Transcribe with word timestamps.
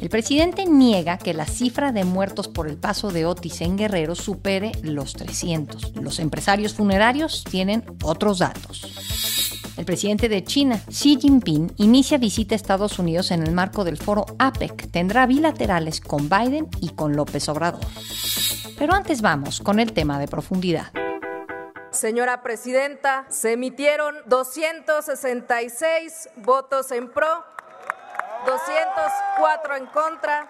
El 0.00 0.08
presidente 0.08 0.64
niega 0.64 1.18
que 1.18 1.34
la 1.34 1.44
cifra 1.44 1.92
de 1.92 2.04
muertos 2.04 2.48
por 2.48 2.66
el 2.66 2.78
paso 2.78 3.10
de 3.10 3.26
Otis 3.26 3.60
en 3.60 3.76
Guerrero 3.76 4.14
supere 4.14 4.72
los 4.82 5.12
300. 5.12 5.96
Los 5.96 6.20
empresarios 6.20 6.72
funerarios 6.72 7.44
tienen 7.44 7.84
otros 8.02 8.38
datos. 8.38 8.94
El 9.76 9.84
presidente 9.84 10.30
de 10.30 10.42
China, 10.42 10.80
Xi 10.88 11.18
Jinping, 11.20 11.74
inicia 11.76 12.16
visita 12.16 12.54
a 12.54 12.56
Estados 12.56 12.98
Unidos 12.98 13.30
en 13.30 13.42
el 13.42 13.52
marco 13.52 13.84
del 13.84 13.98
foro 13.98 14.24
APEC. 14.38 14.90
Tendrá 14.90 15.26
bilaterales 15.26 16.00
con 16.00 16.30
Biden 16.30 16.68
y 16.80 16.88
con 16.90 17.14
López 17.14 17.46
Obrador. 17.50 17.84
Pero 18.78 18.94
antes 18.94 19.20
vamos 19.20 19.60
con 19.60 19.80
el 19.80 19.92
tema 19.92 20.18
de 20.18 20.28
profundidad. 20.28 20.92
Señora 21.90 22.42
Presidenta, 22.42 23.26
se 23.28 23.52
emitieron 23.52 24.14
266 24.26 26.30
votos 26.36 26.90
en 26.90 27.10
pro 27.10 27.44
204 28.44 29.76
en 29.76 29.86
contra 29.86 30.46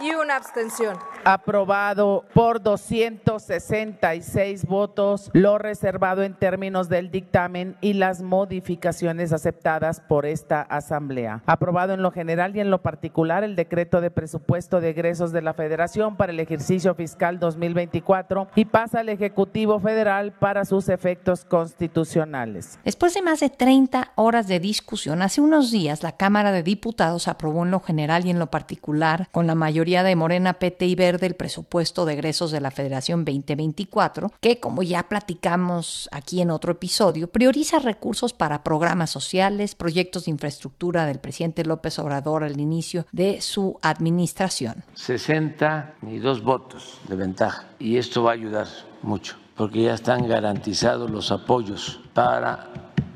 y 0.00 0.14
una 0.14 0.36
abstención 0.36 0.96
aprobado 1.24 2.24
por 2.34 2.62
266 2.62 4.66
votos 4.66 5.30
lo 5.32 5.58
reservado 5.58 6.22
en 6.22 6.34
términos 6.34 6.88
del 6.88 7.10
dictamen 7.10 7.76
y 7.80 7.94
las 7.94 8.22
modificaciones 8.22 9.32
aceptadas 9.32 10.00
por 10.00 10.26
esta 10.26 10.62
Asamblea. 10.62 11.42
Aprobado 11.46 11.94
en 11.94 12.02
lo 12.02 12.10
general 12.10 12.56
y 12.56 12.60
en 12.60 12.70
lo 12.70 12.82
particular 12.82 13.44
el 13.44 13.56
decreto 13.56 14.00
de 14.00 14.10
presupuesto 14.10 14.80
de 14.80 14.90
egresos 14.90 15.32
de 15.32 15.42
la 15.42 15.54
Federación 15.54 16.16
para 16.16 16.32
el 16.32 16.40
ejercicio 16.40 16.94
fiscal 16.94 17.38
2024 17.38 18.48
y 18.54 18.64
pasa 18.66 19.00
al 19.00 19.08
Ejecutivo 19.08 19.80
Federal 19.80 20.32
para 20.32 20.64
sus 20.64 20.88
efectos 20.88 21.44
constitucionales. 21.44 22.78
Después 22.84 23.14
de 23.14 23.22
más 23.22 23.40
de 23.40 23.50
30 23.50 24.12
horas 24.16 24.48
de 24.48 24.60
discusión, 24.60 25.22
hace 25.22 25.40
unos 25.40 25.70
días 25.70 26.02
la 26.02 26.12
Cámara 26.12 26.52
de 26.52 26.62
Diputados 26.62 27.28
aprobó 27.28 27.64
en 27.64 27.70
lo 27.70 27.80
general 27.80 28.26
y 28.26 28.30
en 28.30 28.38
lo 28.38 28.50
particular, 28.50 29.28
con 29.32 29.46
la 29.46 29.54
mayoría 29.54 29.83
de 29.84 30.16
Morena, 30.16 30.54
PT 30.54 30.86
y 30.86 30.94
Verde, 30.94 31.18
del 31.18 31.34
presupuesto 31.34 32.06
de 32.06 32.14
egresos 32.14 32.50
de 32.50 32.60
la 32.60 32.70
Federación 32.70 33.24
2024, 33.24 34.32
que 34.40 34.58
como 34.58 34.82
ya 34.82 35.08
platicamos 35.08 36.08
aquí 36.10 36.40
en 36.40 36.50
otro 36.50 36.72
episodio, 36.72 37.28
prioriza 37.28 37.78
recursos 37.78 38.32
para 38.32 38.64
programas 38.64 39.10
sociales, 39.10 39.74
proyectos 39.74 40.24
de 40.24 40.30
infraestructura 40.30 41.04
del 41.04 41.18
presidente 41.18 41.64
López 41.66 41.98
Obrador 41.98 42.44
al 42.44 42.58
inicio 42.58 43.06
de 43.12 43.42
su 43.42 43.78
administración. 43.82 44.84
62 44.94 46.42
votos 46.42 46.98
de 47.06 47.16
ventaja 47.16 47.66
y 47.78 47.98
esto 47.98 48.22
va 48.22 48.30
a 48.30 48.34
ayudar 48.34 48.66
mucho 49.02 49.36
porque 49.54 49.82
ya 49.82 49.94
están 49.94 50.26
garantizados 50.26 51.10
los 51.10 51.30
apoyos 51.30 52.00
para 52.14 52.70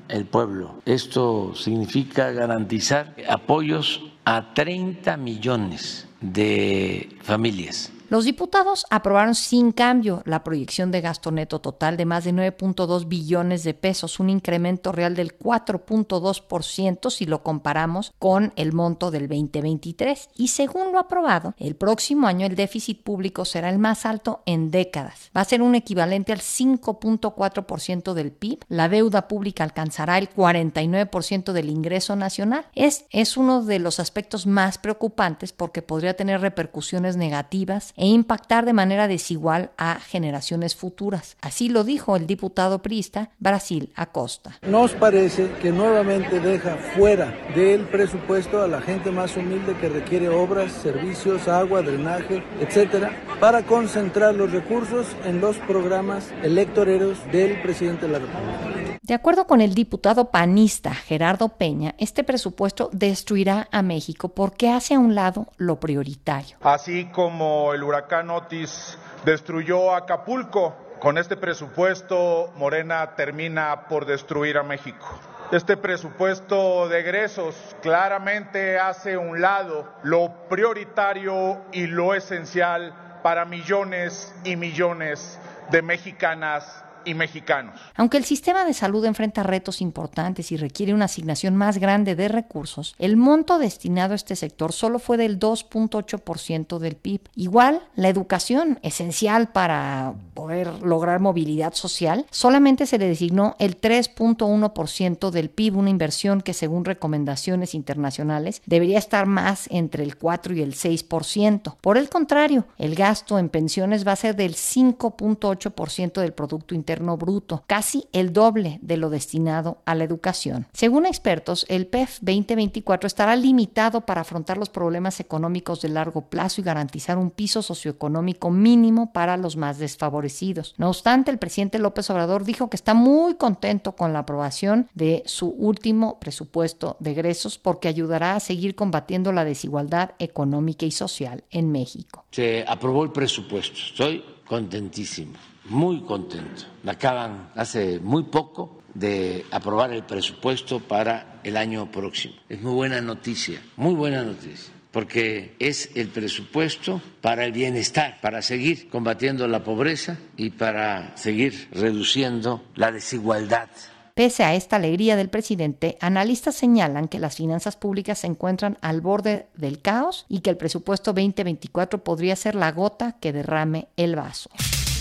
el 0.08 0.26
pueblo. 0.26 0.82
Esto 0.84 1.54
significa 1.54 2.30
garantizar 2.30 3.14
apoyos 3.28 4.02
a 4.24 4.52
30 4.52 5.16
millones 5.16 6.07
de 6.20 7.08
familias 7.22 7.92
los 8.08 8.24
diputados 8.24 8.86
aprobaron 8.88 9.34
sin 9.34 9.72
cambio 9.72 10.22
la 10.24 10.42
proyección 10.42 10.90
de 10.90 11.02
gasto 11.02 11.30
neto 11.30 11.60
total 11.60 11.98
de 11.98 12.06
más 12.06 12.24
de 12.24 12.32
9.2 12.32 13.06
billones 13.06 13.64
de 13.64 13.74
pesos, 13.74 14.18
un 14.18 14.30
incremento 14.30 14.92
real 14.92 15.14
del 15.14 15.36
4.2% 15.36 17.10
si 17.10 17.26
lo 17.26 17.42
comparamos 17.42 18.14
con 18.18 18.54
el 18.56 18.72
monto 18.72 19.10
del 19.10 19.28
2023. 19.28 20.30
Y 20.36 20.48
según 20.48 20.92
lo 20.92 20.98
aprobado, 20.98 21.54
el 21.58 21.76
próximo 21.76 22.26
año 22.26 22.46
el 22.46 22.56
déficit 22.56 23.02
público 23.02 23.44
será 23.44 23.68
el 23.68 23.78
más 23.78 24.06
alto 24.06 24.42
en 24.46 24.70
décadas. 24.70 25.30
Va 25.36 25.42
a 25.42 25.44
ser 25.44 25.60
un 25.60 25.74
equivalente 25.74 26.32
al 26.32 26.40
5.4% 26.40 28.14
del 28.14 28.32
PIB. 28.32 28.64
La 28.68 28.88
deuda 28.88 29.28
pública 29.28 29.64
alcanzará 29.64 30.16
el 30.16 30.30
49% 30.30 31.52
del 31.52 31.68
ingreso 31.68 32.16
nacional. 32.16 32.64
Es, 32.74 33.04
es 33.10 33.36
uno 33.36 33.62
de 33.62 33.78
los 33.78 34.00
aspectos 34.00 34.46
más 34.46 34.78
preocupantes 34.78 35.52
porque 35.52 35.82
podría 35.82 36.16
tener 36.16 36.40
repercusiones 36.40 37.18
negativas 37.18 37.92
e 37.98 38.06
impactar 38.06 38.64
de 38.64 38.72
manera 38.72 39.08
desigual 39.08 39.72
a 39.76 39.96
generaciones 39.96 40.74
futuras. 40.74 41.36
Así 41.42 41.68
lo 41.68 41.84
dijo 41.84 42.16
el 42.16 42.26
diputado 42.26 42.80
priista 42.80 43.30
Brasil 43.38 43.92
Acosta. 43.96 44.56
Nos 44.62 44.92
parece 44.92 45.50
que 45.60 45.70
nuevamente 45.70 46.40
deja 46.40 46.76
fuera 46.96 47.36
del 47.54 47.82
presupuesto 47.82 48.62
a 48.62 48.68
la 48.68 48.80
gente 48.80 49.10
más 49.10 49.36
humilde 49.36 49.76
que 49.80 49.88
requiere 49.88 50.28
obras, 50.28 50.72
servicios, 50.72 51.48
agua, 51.48 51.82
drenaje, 51.82 52.42
etcétera, 52.60 53.10
para 53.40 53.62
concentrar 53.64 54.34
los 54.34 54.52
recursos 54.52 55.06
en 55.24 55.40
los 55.40 55.56
programas 55.58 56.32
electoreros 56.42 57.18
del 57.32 57.60
presidente 57.60 58.06
de 58.06 58.12
la 58.12 58.18
República. 58.20 58.97
De 59.08 59.14
acuerdo 59.14 59.46
con 59.46 59.62
el 59.62 59.74
diputado 59.74 60.30
panista 60.30 60.92
Gerardo 60.92 61.48
Peña, 61.48 61.94
este 61.96 62.24
presupuesto 62.24 62.90
destruirá 62.92 63.66
a 63.72 63.80
México 63.80 64.28
porque 64.28 64.70
hace 64.70 64.92
a 64.92 64.98
un 64.98 65.14
lado 65.14 65.46
lo 65.56 65.80
prioritario. 65.80 66.58
Así 66.60 67.06
como 67.06 67.72
el 67.72 67.82
huracán 67.84 68.28
Otis 68.28 68.98
destruyó 69.24 69.94
Acapulco, 69.94 70.76
con 71.00 71.16
este 71.16 71.38
presupuesto 71.38 72.52
Morena 72.56 73.14
termina 73.16 73.88
por 73.88 74.04
destruir 74.04 74.58
a 74.58 74.62
México. 74.62 75.06
Este 75.52 75.78
presupuesto 75.78 76.86
de 76.90 77.00
egresos 77.00 77.54
claramente 77.80 78.78
hace 78.78 79.14
a 79.14 79.20
un 79.20 79.40
lado 79.40 79.88
lo 80.02 80.48
prioritario 80.50 81.62
y 81.72 81.86
lo 81.86 82.12
esencial 82.14 82.92
para 83.22 83.46
millones 83.46 84.34
y 84.44 84.56
millones 84.56 85.38
de 85.70 85.80
mexicanas 85.80 86.84
mexicanos. 87.14 87.80
Aunque 87.94 88.16
el 88.16 88.24
sistema 88.24 88.64
de 88.64 88.74
salud 88.74 89.04
enfrenta 89.04 89.42
retos 89.42 89.80
importantes 89.80 90.52
y 90.52 90.56
requiere 90.56 90.94
una 90.94 91.06
asignación 91.06 91.56
más 91.56 91.78
grande 91.78 92.14
de 92.14 92.28
recursos, 92.28 92.94
el 92.98 93.16
monto 93.16 93.58
destinado 93.58 94.12
a 94.12 94.16
este 94.16 94.36
sector 94.36 94.72
solo 94.72 94.98
fue 94.98 95.16
del 95.16 95.38
2.8% 95.38 96.78
del 96.78 96.96
PIB. 96.96 97.20
Igual, 97.34 97.82
la 97.94 98.08
educación, 98.08 98.78
esencial 98.82 99.48
para 99.52 100.14
poder 100.34 100.82
lograr 100.82 101.20
movilidad 101.20 101.74
social, 101.74 102.26
solamente 102.30 102.86
se 102.86 102.98
le 102.98 103.08
designó 103.08 103.56
el 103.58 103.80
3.1% 103.80 105.30
del 105.30 105.50
PIB, 105.50 105.76
una 105.76 105.90
inversión 105.90 106.40
que 106.40 106.54
según 106.54 106.84
recomendaciones 106.84 107.74
internacionales 107.74 108.62
debería 108.66 108.98
estar 108.98 109.26
más 109.26 109.66
entre 109.70 110.02
el 110.04 110.16
4 110.16 110.54
y 110.54 110.62
el 110.62 110.74
6%. 110.74 111.76
Por 111.80 111.98
el 111.98 112.08
contrario, 112.08 112.66
el 112.76 112.94
gasto 112.94 113.38
en 113.38 113.48
pensiones 113.48 114.06
va 114.06 114.12
a 114.12 114.16
ser 114.16 114.36
del 114.36 114.54
5.8% 114.54 116.20
del 116.20 116.32
Producto 116.32 116.74
Interno 116.74 116.97
Bruto, 117.16 117.64
casi 117.66 118.08
el 118.12 118.32
doble 118.32 118.78
de 118.82 118.96
lo 118.96 119.10
destinado 119.10 119.78
a 119.84 119.94
la 119.94 120.04
educación. 120.04 120.66
Según 120.72 121.06
expertos, 121.06 121.64
el 121.68 121.86
PEF 121.86 122.18
2024 122.20 123.06
estará 123.06 123.36
limitado 123.36 124.02
para 124.02 124.22
afrontar 124.22 124.58
los 124.58 124.68
problemas 124.68 125.20
económicos 125.20 125.80
de 125.80 125.88
largo 125.88 126.22
plazo 126.22 126.60
y 126.60 126.64
garantizar 126.64 127.18
un 127.18 127.30
piso 127.30 127.62
socioeconómico 127.62 128.50
mínimo 128.50 129.12
para 129.12 129.36
los 129.36 129.56
más 129.56 129.78
desfavorecidos. 129.78 130.74
No 130.78 130.88
obstante, 130.88 131.30
el 131.30 131.38
presidente 131.38 131.78
López 131.78 132.10
Obrador 132.10 132.44
dijo 132.44 132.70
que 132.70 132.76
está 132.76 132.94
muy 132.94 133.34
contento 133.34 133.92
con 133.92 134.12
la 134.12 134.20
aprobación 134.20 134.88
de 134.94 135.22
su 135.26 135.48
último 135.48 136.18
presupuesto 136.18 136.96
de 137.00 137.12
egresos 137.12 137.58
porque 137.58 137.88
ayudará 137.88 138.34
a 138.34 138.40
seguir 138.40 138.74
combatiendo 138.74 139.32
la 139.32 139.44
desigualdad 139.44 140.12
económica 140.18 140.86
y 140.86 140.90
social 140.90 141.44
en 141.50 141.70
México. 141.72 142.24
Se 142.30 142.64
aprobó 142.66 143.04
el 143.04 143.12
presupuesto. 143.12 143.78
Estoy 143.78 144.24
contentísimo 144.46 145.34
muy 145.68 146.02
contento. 146.02 146.64
Acaban 146.86 147.50
hace 147.54 147.98
muy 148.00 148.24
poco 148.24 148.82
de 148.94 149.44
aprobar 149.50 149.92
el 149.92 150.04
presupuesto 150.04 150.80
para 150.80 151.40
el 151.44 151.56
año 151.56 151.90
próximo. 151.90 152.34
Es 152.48 152.60
muy 152.60 152.72
buena 152.72 153.00
noticia, 153.00 153.62
muy 153.76 153.94
buena 153.94 154.22
noticia 154.22 154.78
porque 154.90 155.54
es 155.58 155.90
el 155.94 156.08
presupuesto 156.08 157.00
para 157.20 157.44
el 157.44 157.52
bienestar, 157.52 158.18
para 158.20 158.42
seguir 158.42 158.88
combatiendo 158.88 159.46
la 159.46 159.62
pobreza 159.62 160.16
y 160.36 160.50
para 160.50 161.16
seguir 161.16 161.68
reduciendo 161.72 162.64
la 162.74 162.90
desigualdad. 162.90 163.68
Pese 164.14 164.42
a 164.42 164.54
esta 164.54 164.76
alegría 164.76 165.14
del 165.14 165.28
presidente, 165.28 165.96
analistas 166.00 166.56
señalan 166.56 167.06
que 167.06 167.20
las 167.20 167.36
finanzas 167.36 167.76
públicas 167.76 168.18
se 168.18 168.26
encuentran 168.26 168.76
al 168.80 169.00
borde 169.00 169.46
del 169.54 169.80
caos 169.80 170.26
y 170.28 170.40
que 170.40 170.50
el 170.50 170.56
presupuesto 170.56 171.12
2024 171.12 172.02
podría 172.02 172.34
ser 172.34 172.56
la 172.56 172.72
gota 172.72 173.16
que 173.20 173.32
derrame 173.32 173.86
el 173.96 174.16
vaso. 174.16 174.50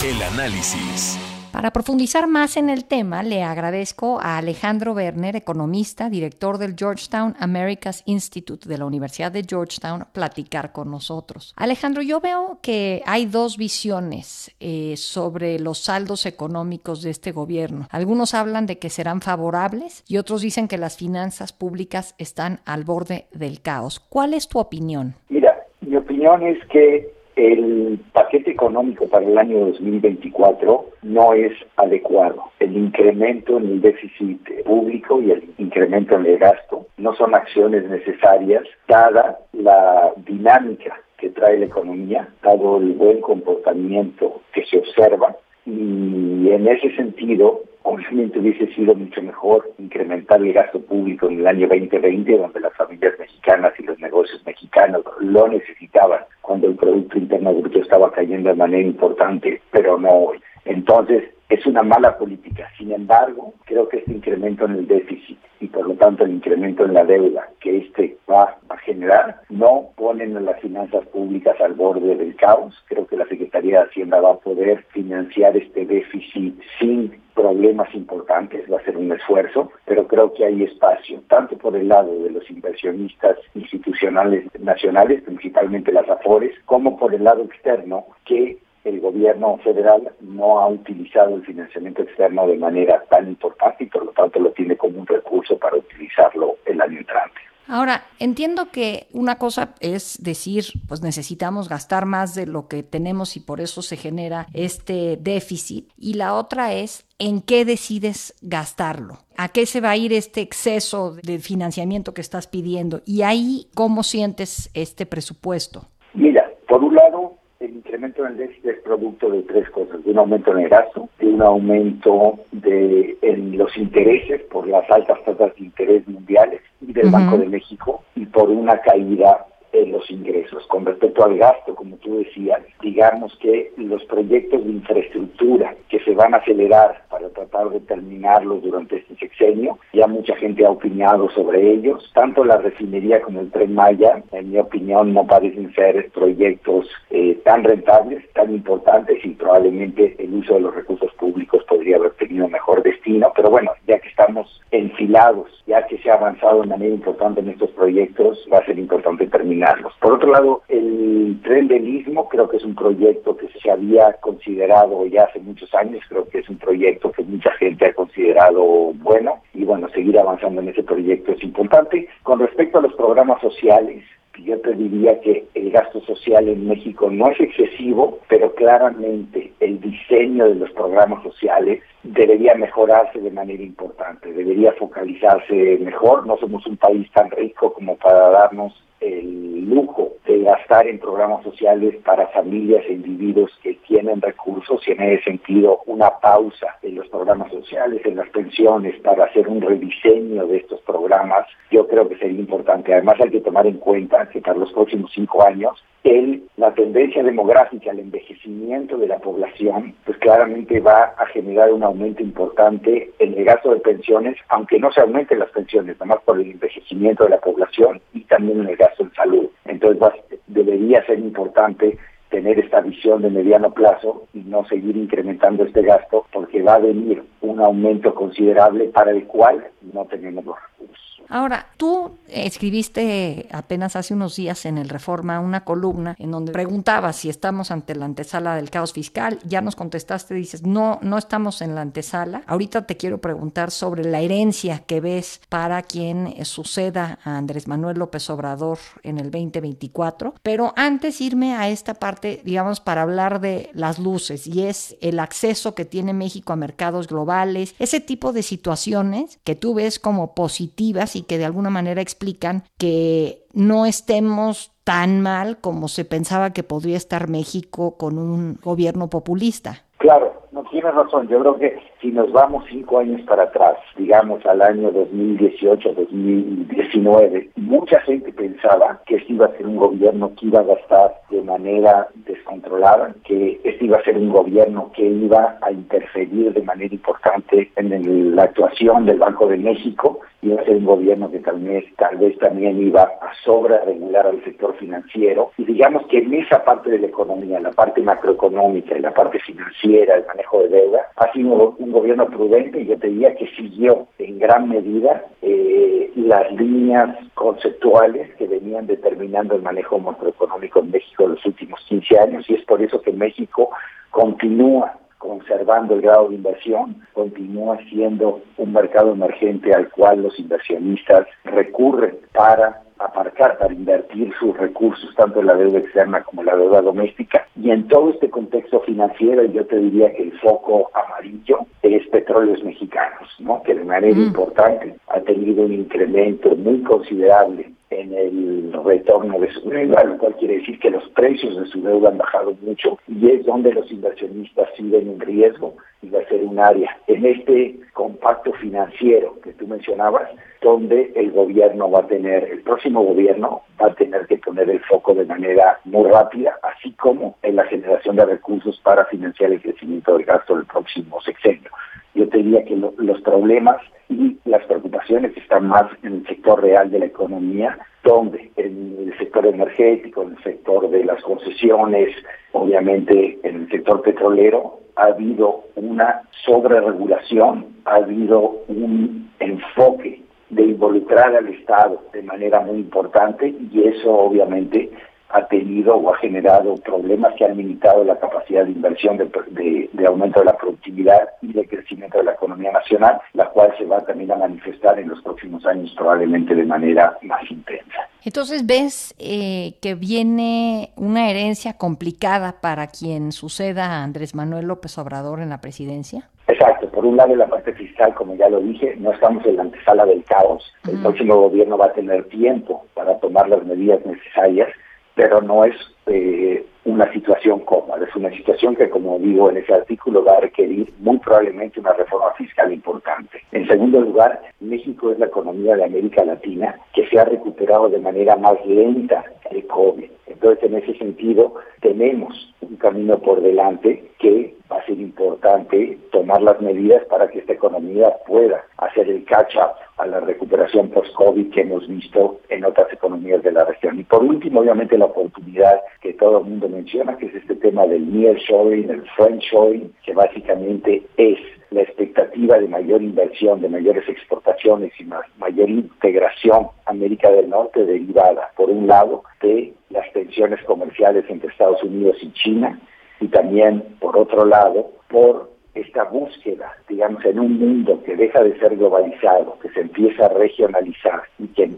El 0.06 0.22
análisis. 0.22 1.18
Para 1.52 1.72
profundizar 1.72 2.28
más 2.28 2.56
en 2.56 2.70
el 2.70 2.86
tema, 2.86 3.24
le 3.24 3.42
agradezco 3.42 4.20
a 4.22 4.38
Alejandro 4.38 4.94
Werner, 4.94 5.36
economista, 5.36 6.08
director 6.08 6.60
del 6.60 6.76
Georgetown 6.78 7.36
Americas 7.40 8.04
Institute 8.06 8.70
de 8.70 8.78
la 8.78 8.86
Universidad 8.86 9.32
de 9.32 9.44
Georgetown, 9.44 10.06
platicar 10.14 10.72
con 10.72 10.92
nosotros. 10.92 11.52
Alejandro, 11.58 12.04
yo 12.04 12.22
veo 12.22 12.60
que 12.62 13.02
hay 13.08 13.26
dos 13.26 13.58
visiones 13.58 14.56
eh, 14.60 14.94
sobre 14.98 15.60
los 15.60 15.80
saldos 15.80 16.28
económicos 16.28 17.02
de 17.02 17.10
este 17.10 17.32
gobierno. 17.32 17.88
Algunos 17.90 18.36
hablan 18.36 18.68
de 18.68 18.78
que 18.78 18.92
serán 18.92 19.22
favorables 19.22 20.04
y 20.08 20.18
otros 20.18 20.42
dicen 20.42 20.68
que 20.68 20.78
las 20.78 20.96
finanzas 20.96 21.54
públicas 21.54 22.14
están 22.20 22.60
al 22.66 22.84
borde 22.84 23.26
del 23.32 23.62
caos. 23.62 24.00
¿Cuál 24.00 24.36
es 24.36 24.48
tu 24.48 24.60
opinión? 24.60 25.16
Mira, 25.30 25.58
mi 25.82 25.96
opinión 25.96 26.46
es 26.46 26.64
que 26.68 27.17
el 27.38 28.00
paquete 28.14 28.52
económico 28.52 29.08
para 29.08 29.26
el 29.26 29.38
año 29.38 29.60
2024 29.68 30.86
no 31.04 31.34
es 31.34 31.54
adecuado. 31.76 32.44
El 32.60 32.76
incremento 32.76 33.58
en 33.58 33.68
el 33.68 33.82
déficit 33.82 34.64
público 34.66 35.22
y 35.22 35.32
el 35.32 35.54
incremento 35.58 36.16
en 36.16 36.26
el 36.26 36.40
gasto 36.40 36.88
no 36.98 37.16
son 37.16 37.36
acciones 37.36 37.88
necesarias 37.88 38.64
dada 38.88 39.40
la 39.54 40.12
dinámica 40.18 41.00
que 41.18 41.30
trae 41.30 41.60
la 41.60 41.66
economía, 41.66 42.28
dado 42.44 42.78
el 42.78 42.94
buen 42.94 43.22
comportamiento 43.22 44.42
que 44.54 44.66
se 44.66 44.80
observa 44.80 45.36
y 45.68 46.50
en 46.50 46.66
ese 46.66 46.96
sentido 46.96 47.62
obviamente 47.84 48.40
hubiese 48.40 48.68
sido 48.74 48.96
mucho 48.96 49.22
mejor 49.22 49.70
incrementar 49.78 50.42
el 50.42 50.54
gasto 50.54 50.82
público 50.82 51.30
en 51.30 51.40
el 51.40 51.48
año 51.48 51.68
2020, 51.68 52.38
donde 52.38 52.60
las 52.62 52.74
familias 52.74 53.14
mexicanas 53.20 53.74
y 53.80 53.84
los 53.84 54.00
negocios 54.00 54.42
mexicanos 54.46 55.04
lo 55.20 55.48
necesitaban, 55.48 56.22
cuando 56.42 56.68
el 56.68 56.76
Producto 56.76 57.18
Interno 57.18 57.54
Bruto 57.54 57.80
estaba 57.80 58.12
cayendo 58.12 58.50
de 58.50 58.56
manera 58.56 58.84
importante, 58.84 59.62
pero 59.72 59.98
no 59.98 60.10
hoy. 60.10 60.40
Entonces, 60.66 61.24
es 61.50 61.66
una 61.66 61.84
mala 61.84 62.18
política. 62.18 62.70
Sin 62.78 62.92
embargo, 62.92 63.54
creo 63.66 63.88
que 63.88 63.98
este 63.98 64.12
incremento 64.12 64.66
en 64.66 64.72
el 64.74 64.88
déficit 64.88 65.38
y 65.60 65.68
por 65.68 65.88
lo 65.88 65.96
tanto 65.96 66.24
el 66.24 66.32
incremento 66.32 66.86
en 66.86 66.94
la 66.94 67.04
deuda 67.04 67.50
que 67.60 67.78
este 67.78 68.18
va 68.30 68.58
a 68.70 68.78
generar 68.78 69.42
no 69.50 69.90
ponen 69.96 70.38
a 70.38 70.42
las 70.42 70.60
finanzas 70.60 71.06
públicas 71.08 71.60
al 71.62 71.74
borde 71.74 72.16
del 72.16 72.36
caos. 72.36 72.76
Creo 72.88 73.08
que 73.08 73.18
la 73.18 73.28
Secretaría 73.28 73.80
de 73.80 73.86
Hacienda 73.86 74.20
va 74.20 74.32
a 74.32 74.40
poder 74.40 74.84
financiar 74.92 75.56
este 75.56 75.86
déficit 75.86 76.60
sin 76.80 77.14
problemas 77.34 77.94
importantes, 77.94 78.70
va 78.72 78.78
a 78.78 78.84
ser 78.84 78.98
un 78.98 79.12
esfuerzo, 79.12 79.72
pero 79.86 80.08
creo 80.08 80.34
que 80.34 80.44
hay 80.44 80.64
espacio, 80.64 81.22
tanto 81.30 81.56
por 81.58 81.76
el 81.76 81.88
lado 81.88 82.12
de 82.24 82.32
los 82.32 82.50
inversionistas 82.50 83.38
institucionales 83.54 84.46
nacionales, 84.60 85.22
principalmente 85.22 85.92
las 85.92 86.10
AFORES, 86.10 86.54
como 86.66 86.98
por 86.98 87.14
el 87.14 87.24
lado 87.24 87.44
externo, 87.44 88.08
que 88.26 88.58
el 88.88 89.02
gobierno 89.02 89.58
federal 89.64 90.12
no 90.22 90.60
ha 90.60 90.68
utilizado 90.68 91.36
el 91.36 91.46
financiamiento 91.46 92.04
externo 92.04 92.48
de 92.48 92.58
manera 92.58 93.04
tan 93.10 93.28
importante 93.28 93.84
y 93.84 93.88
por 93.88 94.06
lo 94.06 94.12
tanto 94.12 94.40
lo 94.40 94.52
tiene 94.52 94.78
como 94.78 95.00
un 95.00 95.08
recurso 95.08 95.58
para 95.58 95.78
utilizarlo 95.78 96.58
el 96.66 96.80
año 96.82 97.00
entrante. 97.00 97.42
Ahora, 97.70 98.06
entiendo 98.20 98.72
que 98.72 99.08
una 99.12 99.38
cosa 99.38 99.76
es 99.82 100.24
decir, 100.24 100.64
pues 100.88 101.02
necesitamos 101.02 101.68
gastar 101.68 102.06
más 102.06 102.34
de 102.34 102.46
lo 102.46 102.70
que 102.70 102.82
tenemos 102.82 103.36
y 103.36 103.42
por 103.42 103.60
eso 103.60 103.82
se 103.82 103.98
genera 103.98 104.48
este 104.54 105.18
déficit. 105.18 105.92
Y 105.98 106.14
la 106.14 106.34
otra 106.36 106.74
es 106.74 107.06
en 107.20 107.42
qué 107.42 107.66
decides 107.66 108.36
gastarlo. 108.42 109.18
¿A 109.36 109.50
qué 109.50 109.66
se 109.66 109.82
va 109.82 109.90
a 109.90 109.98
ir 109.98 110.14
este 110.14 110.40
exceso 110.40 111.16
de 111.22 111.40
financiamiento 111.40 112.14
que 112.14 112.22
estás 112.22 112.48
pidiendo? 112.48 113.02
Y 113.06 113.24
ahí, 113.24 113.68
¿cómo 113.76 114.04
sientes 114.04 114.72
este 114.74 115.06
presupuesto? 115.06 115.88
Mira, 116.14 116.50
por 116.70 116.82
un 116.82 116.96
lado, 116.96 117.37
el 117.68 117.78
incremento 117.78 118.26
en 118.26 118.32
el 118.32 118.38
déficit 118.38 118.66
es 118.66 118.80
producto 118.80 119.30
de 119.30 119.42
tres 119.44 119.70
cosas, 119.70 120.04
de 120.04 120.12
un 120.12 120.20
aumento 120.20 120.52
en 120.52 120.60
el 120.60 120.70
gasto, 120.70 121.10
de 121.20 121.28
un 121.28 121.42
aumento 121.42 122.40
de 122.52 123.18
en 123.22 123.58
los 123.58 123.76
intereses 123.78 124.42
por 124.44 124.68
las 124.68 124.90
altas 124.90 125.24
tasas 125.26 125.54
de 125.56 125.66
interés 125.66 126.08
mundiales 126.08 126.62
y 126.82 126.94
del 126.94 127.10
Banco 127.10 127.38
de 127.38 127.48
México 127.48 128.04
y 128.16 128.26
por 128.26 128.50
una 128.50 128.80
caída 128.80 129.46
en 129.72 129.92
los 129.92 130.10
ingresos. 130.10 130.66
Con 130.68 130.86
respecto 130.86 131.24
al 131.24 131.38
gasto, 131.38 131.76
como 131.76 131.98
tú 131.98 132.20
decías, 132.20 132.62
digamos 132.82 133.36
que 133.40 133.72
los 133.78 134.04
proyectos 134.06 134.64
de 134.64 134.72
infraestructura 134.72 135.76
que 135.90 136.00
se 136.00 136.14
van 136.14 136.34
a 136.34 136.38
acelerar 136.38 137.04
para 137.10 137.30
tratar 137.30 137.70
de 137.70 137.80
terminarlos 137.82 138.62
durante 138.64 138.98
este 138.98 139.16
sexenio, 139.16 139.80
ya 139.94 140.08
mucha 140.08 140.36
gente 140.36 140.66
ha 140.66 140.72
opinado 140.72 141.30
sobre 141.32 141.72
ellos. 141.72 142.10
Tanto 142.14 142.44
la 142.44 142.58
refinería 142.58 143.22
como 143.22 143.42
el 143.42 143.52
tren 143.52 143.74
Maya, 143.74 144.24
en 144.32 144.52
mi 144.52 144.58
opinión, 144.58 145.14
no 145.14 145.26
parecen 145.26 145.74
ser 145.74 146.10
proyectos 146.12 146.88
eh, 147.10 147.40
tan 147.44 147.64
rentables, 147.64 148.24
tan 148.34 148.54
importantes 148.54 149.24
y 149.24 149.30
probablemente 149.30 150.16
el 150.20 150.34
uso 150.34 150.56
de 150.56 150.62
los 150.62 150.76
recursos 150.76 151.12
públicos 151.14 151.64
podría 151.68 151.98
haber 151.98 152.12
tenido 152.12 152.48
mejor 152.48 152.84
destino. 152.84 153.32
Pero 153.36 153.50
bueno, 153.50 153.72
ya 153.88 153.97
estamos 154.28 154.62
enfilados, 154.72 155.48
ya 155.66 155.86
que 155.88 155.98
se 156.00 156.12
ha 156.12 156.16
avanzado 156.16 156.62
de 156.62 156.68
manera 156.68 156.94
importante 156.94 157.40
en 157.40 157.50
estos 157.50 157.70
proyectos, 157.72 158.46
va 158.52 158.58
a 158.58 158.66
ser 158.66 158.78
importante 158.78 159.26
terminar 159.28 159.78
por 160.00 160.14
otro 160.14 160.32
lado, 160.32 160.62
el 160.70 161.40
tren 161.44 161.68
del 161.68 161.88
Istmo 161.88 162.30
creo 162.30 162.50
que 162.50 162.58
es 162.58 162.64
un 162.64 162.76
proyecto 162.76 163.36
que 163.36 163.48
se 163.48 163.70
había 163.70 164.14
considerado 164.22 165.06
ya 165.06 165.24
hace 165.24 165.40
muchos 165.40 165.74
años, 165.74 166.04
creo 166.08 166.28
que 166.30 166.40
es 166.40 166.50
un 166.50 166.58
proyecto 166.58 167.12
que 167.12 167.24
mucha 167.24 167.52
gente 167.54 167.86
ha 167.86 167.94
considerado 167.94 168.94
bueno 168.94 169.42
y 169.54 169.66
bueno, 169.66 169.90
seguir 169.90 170.18
avanzando 170.20 170.62
en 170.62 170.70
ese 170.70 170.84
proyecto 170.84 171.32
es 171.32 171.44
importante. 171.44 172.08
Con 172.24 172.40
respecto 172.40 172.78
a 172.78 172.82
los 172.82 172.94
programas 172.94 173.42
sociales, 173.42 174.04
yo 174.44 174.60
te 174.62 174.74
diría 174.74 175.20
que 175.22 175.46
el 175.54 175.72
gasto 175.72 176.02
social 176.02 176.48
en 176.48 176.68
México 176.68 177.10
no 177.10 177.30
es 177.32 177.40
excesivo, 177.40 178.20
pero 178.28 178.54
claramente 178.56 179.52
el 179.60 179.80
diseño 179.82 180.46
de 180.46 180.56
los 180.56 180.72
programas 180.72 181.24
sociales 181.24 181.82
debería 182.04 182.56
mejorarse 182.56 183.20
de 183.20 183.32
manera 183.32 183.64
importante, 183.64 184.32
debería 184.32 184.72
focalizarse 184.74 185.78
mejor. 185.82 186.26
No 186.26 186.38
somos 186.38 186.66
un 186.68 186.78
país 186.78 187.10
tan 187.12 187.30
rico 187.32 187.74
como 187.74 187.96
para 187.98 188.30
darnos 188.30 188.74
el 189.00 189.70
lujo 189.70 190.14
de 190.26 190.42
gastar 190.44 190.88
en 190.88 191.00
programas 191.00 191.44
sociales 191.44 191.96
para 192.04 192.28
familias 192.28 192.84
e 192.88 192.94
individuos 192.94 193.52
que 193.62 193.76
tienen 193.88 194.22
recursos 194.22 194.82
y 194.88 194.92
en 194.92 195.02
ese 195.02 195.24
sentido 195.24 195.82
una 195.86 196.10
pausa 196.20 196.78
en 196.82 196.96
los 196.96 197.08
programas 197.10 197.52
sociales, 197.52 198.02
en 198.06 198.16
las 198.16 198.30
pensiones, 198.30 199.00
para 199.02 199.26
hacer 199.26 199.48
un 199.48 199.62
rediseño 199.62 200.48
de 200.48 200.58
estos 200.58 200.82
programas, 200.82 201.48
yo 201.72 201.88
creo 201.88 202.08
que 202.08 202.18
sería 202.18 202.40
importante. 202.40 202.94
Además 202.94 203.16
hay 203.20 203.30
que 203.30 203.42
tomar 203.42 203.68
en 203.68 203.78
cuenta 203.78 204.30
que 204.30 204.42
para 204.42 204.58
los 204.58 204.72
próximos 204.72 205.12
cinco 205.14 205.46
años 205.46 205.84
el, 206.04 206.44
la 206.56 206.74
tendencia 206.74 207.22
demográfica, 207.22 207.92
el 207.92 208.00
envejecimiento 208.00 208.98
de 208.98 209.08
la 209.08 209.20
población, 209.20 209.94
pues 210.06 210.18
claramente 210.20 210.80
va 210.80 211.16
a 211.18 211.26
generar 211.28 211.74
un 211.74 211.84
aumento 211.84 212.24
importante 212.24 213.12
en 213.20 213.38
el 213.38 213.44
gasto 213.44 213.74
de 213.74 213.82
pensiones, 213.82 214.38
aunque 214.48 214.80
no 214.80 214.92
se 214.92 215.02
aumenten 215.02 215.40
las 215.40 215.50
pensiones, 215.50 215.96
nada 215.96 216.06
más 216.06 216.24
por 216.24 216.40
el 216.40 216.52
envejecimiento 216.52 217.26
de 217.26 217.32
la 217.32 217.40
población 217.40 218.00
y 218.14 218.22
también 218.22 218.62
en 218.62 218.70
el 218.70 218.78
gasto 218.78 218.87
en 219.00 219.14
salud. 219.14 219.48
Entonces 219.66 220.14
debería 220.48 221.06
ser 221.06 221.20
importante 221.20 221.98
tener 222.30 222.60
esta 222.60 222.82
visión 222.82 223.22
de 223.22 223.30
mediano 223.30 223.72
plazo 223.72 224.28
y 224.34 224.40
no 224.40 224.66
seguir 224.68 224.98
incrementando 224.98 225.64
este 225.64 225.82
gasto 225.82 226.26
porque 226.32 226.62
va 226.62 226.76
a 226.76 226.80
venir 226.80 227.24
un 227.42 227.60
aumento 227.62 228.14
considerable 228.14 228.86
para 228.86 229.12
el 229.12 229.26
cual 229.26 229.68
no 229.94 230.06
tenemos 230.06 230.46
los 230.46 230.56
recursos. 230.62 231.07
Ahora, 231.30 231.68
tú 231.78 232.18
escribiste 232.28 233.48
apenas 233.52 233.96
hace 233.96 234.14
unos 234.14 234.36
días 234.36 234.66
en 234.66 234.78
el 234.78 234.90
Reforma 234.90 235.40
una 235.40 235.64
columna 235.64 236.16
en 236.20 236.32
donde 236.32 236.52
preguntabas 236.52 237.18
si 237.18 237.30
estamos 237.30 237.72
ante 237.72 237.96
la 237.96 238.06
antesala 238.06 238.56
del 238.56 238.70
caos 238.70 238.94
fiscal. 238.94 239.40
Ya 239.46 239.62
nos 239.62 239.76
contestaste, 239.76 240.34
dices, 240.34 240.64
no, 240.64 241.00
no 241.02 241.18
estamos 241.18 241.62
en 241.62 241.76
la 241.76 241.82
antesala. 241.82 242.44
Ahorita 242.48 242.86
te 242.86 242.98
quiero 242.98 243.20
preguntar 243.20 243.72
sobre 243.72 244.04
la 244.04 244.22
herencia 244.22 244.80
que 244.80 245.02
ves 245.02 245.42
para 245.50 245.82
quien 245.84 246.34
suceda 246.46 247.20
a 247.24 247.38
Andrés 247.38 247.68
Manuel 247.68 248.00
López 248.00 248.30
Obrador 248.30 248.80
en 249.04 249.20
el 249.20 249.32
2024. 249.32 250.36
Pero 250.44 250.74
antes 250.76 251.22
irme 251.22 251.56
a 251.56 251.70
esta 251.70 251.94
parte, 251.94 252.42
digamos, 252.44 252.80
para 252.80 253.02
hablar 253.02 253.42
de 253.42 253.70
las 253.74 254.00
luces 254.00 254.48
y 254.48 254.64
es 254.64 254.96
el 255.02 255.20
acceso 255.20 255.76
que 255.76 255.86
tiene 255.86 256.14
México 256.14 256.54
a 256.54 256.56
mercados 256.56 257.08
globales, 257.08 257.76
ese 257.80 258.00
tipo 258.00 258.34
de 258.34 258.44
situaciones 258.44 259.40
que 259.44 259.56
tú 259.56 259.74
ves 259.74 260.00
como 260.00 260.34
positivas 260.34 261.17
y 261.18 261.24
que 261.24 261.38
de 261.38 261.46
alguna 261.46 261.70
manera 261.70 262.02
explican 262.02 262.64
que 262.78 263.46
no 263.54 263.86
estemos 263.86 264.72
tan 264.84 265.22
mal 265.22 265.58
como 265.60 265.88
se 265.88 266.06
pensaba 266.06 266.54
que 266.54 266.64
podría 266.64 266.96
estar 266.96 267.28
México 267.28 267.98
con 267.98 268.18
un 268.18 268.58
gobierno 268.64 269.10
populista. 269.10 269.84
Claro, 269.98 270.44
no 270.52 270.64
tienes 270.70 270.94
razón. 270.94 271.28
Yo 271.28 271.40
creo 271.40 271.58
que 271.58 271.78
si 272.02 272.12
nos 272.12 272.32
vamos 272.32 272.66
cinco 272.70 273.00
años 273.00 273.22
para 273.22 273.44
atrás, 273.44 273.78
digamos 273.98 274.46
al 274.46 274.62
año 274.62 274.92
2018, 274.92 275.94
2019, 275.94 277.50
mucha 277.56 278.00
gente 278.02 278.32
pensaba 278.34 279.02
que 279.06 279.16
este 279.16 279.34
iba 279.34 279.48
a 279.48 279.58
ser 279.58 279.66
un 279.66 279.78
gobierno 279.78 280.32
que 280.40 280.48
iba 280.48 280.60
a 280.60 280.64
gastar 280.64 281.16
de 281.30 281.42
manera 281.42 282.08
descontrolada, 282.26 283.16
que 283.24 283.60
este 283.64 283.86
iba 283.86 283.98
a 283.98 284.04
ser 284.04 284.18
un 284.18 284.30
gobierno 284.30 284.92
que 284.96 285.06
iba 285.06 285.58
a 285.62 285.72
interferir 285.72 286.54
de 286.54 286.62
manera 286.62 286.94
importante 286.94 287.72
en 287.76 288.36
la 288.36 288.44
actuación 288.44 289.06
del 289.06 289.20
Banco 289.20 289.48
de 289.48 289.58
México 289.58 290.20
iba 290.42 290.62
a 290.62 290.66
ser 290.66 290.76
un 290.76 290.86
gobierno 290.86 291.32
que 291.32 291.40
tal 291.40 291.60
vez, 291.60 291.86
tal 291.98 292.18
vez 292.18 292.38
también 292.38 292.82
iba 292.82 293.04
a 293.04 293.34
sobra 293.44 293.84
regular 293.86 294.28
al 294.28 294.44
sector 294.44 294.76
financiero. 294.78 295.52
Y 295.58 295.66
digamos 295.66 296.06
que 296.08 296.20
en 296.20 296.34
esa 296.34 296.64
parte 296.64 296.92
de 296.92 297.00
la 297.00 297.08
economía, 297.08 297.60
la 297.60 297.72
parte 297.72 298.02
macroeconómica 298.02 298.98
y 298.98 299.02
la 299.02 299.14
parte 299.14 299.40
financiera, 299.40 300.16
el 300.16 300.26
manejo 300.26 300.64
de 300.64 300.70
deuda, 300.70 301.08
ha 301.16 301.32
sido 301.34 301.76
un 301.80 301.87
gobierno 301.92 302.28
prudente 302.28 302.82
y 302.82 302.88
yo 302.88 302.98
te 302.98 303.08
diría 303.08 303.36
que 303.36 303.48
siguió 303.56 304.08
en 304.20 304.40
gran 304.40 304.70
medida 304.70 305.26
eh, 305.42 306.12
las 306.16 306.52
líneas 306.54 307.16
conceptuales 307.34 308.34
que 308.36 308.48
venían 308.48 308.88
determinando 308.88 309.56
el 309.56 309.62
manejo 309.62 310.00
macroeconómico 310.00 310.80
en 310.80 310.92
México 310.92 311.24
en 311.24 311.32
los 311.32 311.46
últimos 311.46 311.80
15 311.88 312.20
años 312.20 312.50
y 312.50 312.56
es 312.56 312.64
por 312.66 312.82
eso 312.82 313.02
que 313.02 313.12
México 313.12 313.70
continúa 314.10 314.98
conservando 315.18 315.96
el 315.96 316.02
grado 316.02 316.30
de 316.30 316.36
inversión, 316.36 317.02
continúa 317.14 317.78
siendo 317.90 318.42
un 318.58 318.74
mercado 318.74 319.14
emergente 319.14 319.74
al 319.74 319.90
cual 319.90 320.22
los 320.22 320.40
inversionistas 320.40 321.28
recurren 321.44 322.18
para 322.34 322.84
aparcar, 323.00 323.58
para 323.58 323.74
invertir 323.74 324.34
sus 324.40 324.58
recursos, 324.58 325.14
tanto 325.16 325.40
en 325.40 325.48
la 325.48 325.56
deuda 325.56 325.80
externa 325.80 326.24
como 326.24 326.42
en 326.42 326.48
la 326.48 326.56
deuda 326.56 326.82
doméstica. 326.82 327.48
Y 327.56 327.72
en 327.72 327.88
todo 327.88 328.10
este 328.12 328.30
contexto 328.30 328.80
financiero, 328.82 329.44
yo 329.46 329.66
te 329.66 329.78
diría 329.78 330.14
que 330.14 330.24
el 330.24 330.40
foco 330.40 330.90
amarillo 330.94 331.67
es 331.96 332.08
petróleos 332.08 332.64
mexicanos, 332.64 333.30
¿no? 333.40 333.62
que 333.64 333.74
de 333.74 333.84
manera 333.84 334.18
importante 334.18 334.96
ha 335.08 335.20
tenido 335.22 335.64
un 335.64 335.74
incremento 335.74 336.56
muy 336.56 336.82
considerable 336.84 337.72
en 337.90 338.14
el 338.14 338.74
retorno 338.84 339.40
de 339.40 339.52
su 339.54 339.70
deuda, 339.70 340.04
lo 340.04 340.18
cual 340.18 340.36
quiere 340.36 340.58
decir 340.58 340.78
que 340.80 340.90
los 340.90 341.08
precios 341.10 341.58
de 341.58 341.66
su 341.68 341.82
deuda 341.82 342.10
han 342.10 342.18
bajado 342.18 342.54
mucho 342.62 343.00
y 343.08 343.30
es 343.30 343.46
donde 343.46 343.74
los 343.74 343.90
inversionistas 343.92 344.68
siguen 344.76 345.08
en 345.08 345.20
riesgo 345.20 345.76
y 346.02 346.10
va 346.10 346.20
a 346.20 346.28
ser 346.28 346.44
un 346.44 346.60
área 346.60 346.96
en 347.08 347.26
este 347.26 347.80
compacto 347.94 348.52
financiero 348.54 349.40
que 349.42 349.54
tú 349.54 349.68
mencionabas, 349.68 350.30
donde 350.62 351.12
el 351.16 351.32
gobierno 351.32 351.90
va 351.90 352.02
a 352.02 352.08
tener, 352.08 352.44
el 352.46 352.62
próximo 352.62 353.04
gobierno 353.04 353.62
va 353.82 353.88
a 353.88 353.96
tener 353.96 354.28
que 354.28 354.38
poner 354.38 354.70
el 354.70 354.80
foco 354.82 355.14
de 355.14 355.26
manera 355.26 355.80
muy 355.86 356.10
rápida, 356.10 356.60
así 356.64 356.92
como 356.94 357.38
en 357.42 357.56
la 357.56 357.64
generación 357.66 358.18
de 358.18 358.26
recursos 358.26 358.80
para 358.84 359.06
financiar 359.06 359.52
el 359.52 359.62
crecimiento 359.62 360.18
del 360.18 360.26
gasto 360.26 360.56
del 360.56 360.66
próximo 360.66 361.22
sexenio. 361.22 361.70
Yo 362.18 362.28
te 362.30 362.40
diría 362.40 362.66
que 362.66 362.76
los 362.76 363.22
problemas 363.22 363.78
y 364.10 364.38
las 364.46 364.66
preocupaciones 364.66 365.38
están 365.38 365.68
más 365.68 365.86
en 366.02 366.16
el 366.16 366.28
sector 366.28 366.64
real 366.64 366.90
de 366.90 366.98
la 366.98 367.06
economía, 367.06 367.78
donde 368.04 368.50
en 368.56 368.96
el 368.98 369.18
sector 369.20 369.46
energético, 369.46 370.24
en 370.24 370.32
el 370.32 370.44
sector 370.44 370.90
de 370.90 371.04
las 371.04 371.22
concesiones, 371.22 372.10
obviamente 372.54 373.38
en 373.44 373.56
el 373.56 373.70
sector 373.70 374.02
petrolero, 374.02 374.80
ha 374.96 375.06
habido 375.06 375.66
una 375.76 376.24
sobreregulación, 376.44 377.68
ha 377.86 377.98
habido 377.98 378.64
un 378.68 379.30
enfoque 379.40 380.24
de 380.50 380.64
involucrar 380.64 381.36
al 381.36 381.48
Estado 381.50 382.02
de 382.14 382.24
manera 382.24 382.62
muy 382.62 382.78
importante 382.78 383.54
y 383.72 383.84
eso 383.84 384.12
obviamente 384.12 384.90
ha 385.30 385.46
tenido 385.48 385.96
o 385.96 386.14
ha 386.14 386.18
generado 386.18 386.76
problemas 386.78 387.34
que 387.36 387.46
han 387.46 387.58
limitado 387.58 388.04
la 388.04 388.18
capacidad 388.18 388.66
de 388.66 388.72
inversión, 388.72 389.18
de, 389.18 389.90
de, 389.92 390.06
aumento 390.08 390.40
de 390.40 390.46
la 390.46 390.58
productividad 390.58 391.30
y 391.42 391.54
de 391.54 391.68
crecimiento 391.68 392.18
de 392.18 392.26
la 392.26 392.34
economía 392.34 392.72
nacional, 392.72 393.20
la 393.34 393.50
cual 393.50 393.74
se 393.78 393.86
va 393.86 394.00
también 394.06 394.32
a 394.32 394.38
manifestar 394.38 394.98
en 395.00 395.10
los 395.10 395.22
próximos 395.22 395.66
años 395.66 395.94
probablemente 395.98 396.56
de 396.56 396.66
manera 396.66 397.18
más 397.24 397.50
intensa. 397.52 398.08
Entonces, 398.24 398.66
¿ves 398.66 399.16
eh, 399.20 399.76
que 399.82 399.96
viene 399.96 400.92
una 400.96 401.30
herencia 401.30 401.74
complicada 401.74 402.56
para 402.62 402.88
quien 402.88 403.32
suceda 403.32 403.86
a 403.86 404.04
Andrés 404.04 404.36
Manuel 404.36 404.68
López 404.68 404.98
Obrador 404.98 405.40
en 405.42 405.50
la 405.50 405.62
presidencia? 405.62 406.30
Exacto, 406.48 406.90
por 406.90 407.06
un 407.06 407.18
lado 407.18 407.36
la 407.36 407.48
parte 407.48 407.74
fiscal, 407.74 408.14
como 408.14 408.36
ya 408.36 408.48
lo 408.48 408.62
dije, 408.62 408.96
no 408.98 409.12
estamos 409.12 409.46
en 409.46 409.58
la 409.58 409.64
antesala 409.64 410.06
del 410.06 410.24
caos. 410.24 410.74
El 410.90 410.98
próximo 411.00 411.36
gobierno 411.36 411.78
va 411.78 411.88
a 411.88 411.94
tener 411.94 412.24
tiempo 412.30 412.86
para 412.94 413.20
tomar 413.20 413.50
las 413.50 413.66
medidas 413.66 414.06
necesarias 414.06 414.70
pero 415.18 415.42
no 415.42 415.66
es 415.66 415.76
eh, 416.06 416.64
una 416.86 417.12
situación 417.12 417.62
cómoda, 417.62 418.06
es 418.08 418.16
una 418.16 418.30
situación 418.30 418.76
que, 418.76 418.88
como 418.88 419.18
digo 419.18 419.50
en 419.50 419.58
ese 419.58 419.74
artículo, 419.74 420.24
va 420.24 420.38
a 420.38 420.42
requerir 420.42 420.94
muy 421.00 421.18
probablemente 421.18 421.80
una 421.80 421.92
reforma 421.94 422.32
fiscal 422.38 422.72
importante. 422.72 423.42
En 423.52 423.68
segundo 423.68 424.00
lugar, 424.00 424.40
México 424.60 425.12
es 425.12 425.18
la 425.18 425.26
economía 425.26 425.76
de 425.76 425.86
América 425.86 426.24
Latina 426.24 426.80
que 426.94 427.08
se 427.08 427.20
ha 427.20 427.26
recuperado 427.26 427.90
de 427.90 428.00
manera 428.00 428.36
más 428.36 428.64
lenta 428.68 429.26
del 429.50 429.66
COVID. 429.66 430.12
Entonces, 430.28 430.64
en 430.64 430.76
ese 430.76 430.98
sentido, 430.98 431.56
tenemos 431.82 432.54
un 432.62 432.76
camino 432.78 433.20
por 433.20 433.42
delante 433.42 434.12
que 434.20 434.56
va 434.72 434.78
a 434.78 434.86
ser 434.86 435.00
importante 435.00 435.98
tomar 436.12 436.42
las 436.42 436.60
medidas 436.62 437.04
para 437.06 437.28
que 437.30 437.40
esta 437.40 437.54
economía 437.54 438.14
pueda 438.28 438.64
hacer 438.78 439.10
el 439.10 439.24
catch-up 439.26 439.72
a 439.98 440.06
la 440.06 440.20
recuperación 440.20 440.90
post-COVID 440.90 441.52
que 441.52 441.62
hemos 441.62 441.88
visto 441.88 442.40
en 442.50 442.66
otras 442.66 442.92
economías 442.92 443.42
de 443.44 443.52
la 443.52 443.66
región. 443.66 444.00
Y 444.00 444.04
por 444.04 444.24
último, 444.24 444.60
obviamente, 444.60 444.98
la 444.98 445.06
oportunidad 445.06 445.82
que 446.02 446.14
todo 446.14 446.40
el 446.40 446.46
mundo 446.46 446.70
menciona, 446.70 447.18
que 447.18 447.28
es 447.28 447.36
este 447.36 447.56
tema 447.56 447.86
del 447.88 448.12
nearshoring, 448.14 448.90
el 448.90 449.04
friendshoring, 449.16 449.94
que 450.04 450.14
básicamente 450.14 451.04
es 451.18 451.40
la 451.72 451.82
expectativa 451.82 452.58
de 452.60 452.68
mayor 452.68 453.02
inversión, 453.02 453.62
de 453.62 453.70
mayores 453.70 454.08
exportaciones 454.08 454.94
y 455.00 455.06
mayor 455.38 455.70
integración 455.70 456.68
América 456.86 457.30
del 457.32 457.50
Norte 457.50 457.86
derivada, 457.86 458.52
por 458.56 458.70
un 458.70 458.88
lado, 458.88 459.24
de 459.42 459.74
las 459.90 460.12
tensiones 460.14 460.64
comerciales 460.64 461.26
entre 461.30 461.50
Estados 461.50 461.84
Unidos 461.84 462.18
y 462.22 462.32
China 462.34 462.80
y 463.20 463.28
también, 463.28 463.84
por 464.00 464.18
otro 464.18 464.46
lado, 464.46 464.92
por 465.10 465.50
esta 465.74 466.06
búsqueda, 466.06 466.74
digamos, 466.88 467.24
en 467.26 467.40
un 467.40 467.60
mundo 467.60 468.02
que 468.04 468.16
deja 468.16 468.44
de 468.44 468.58
ser 468.60 468.76
globalizado, 468.76 469.58
que 469.62 469.70
se 469.70 469.82
empieza 469.82 470.26
a 470.26 470.30
regionalizar 470.30 471.24
y 471.38 471.48
que 471.50 471.70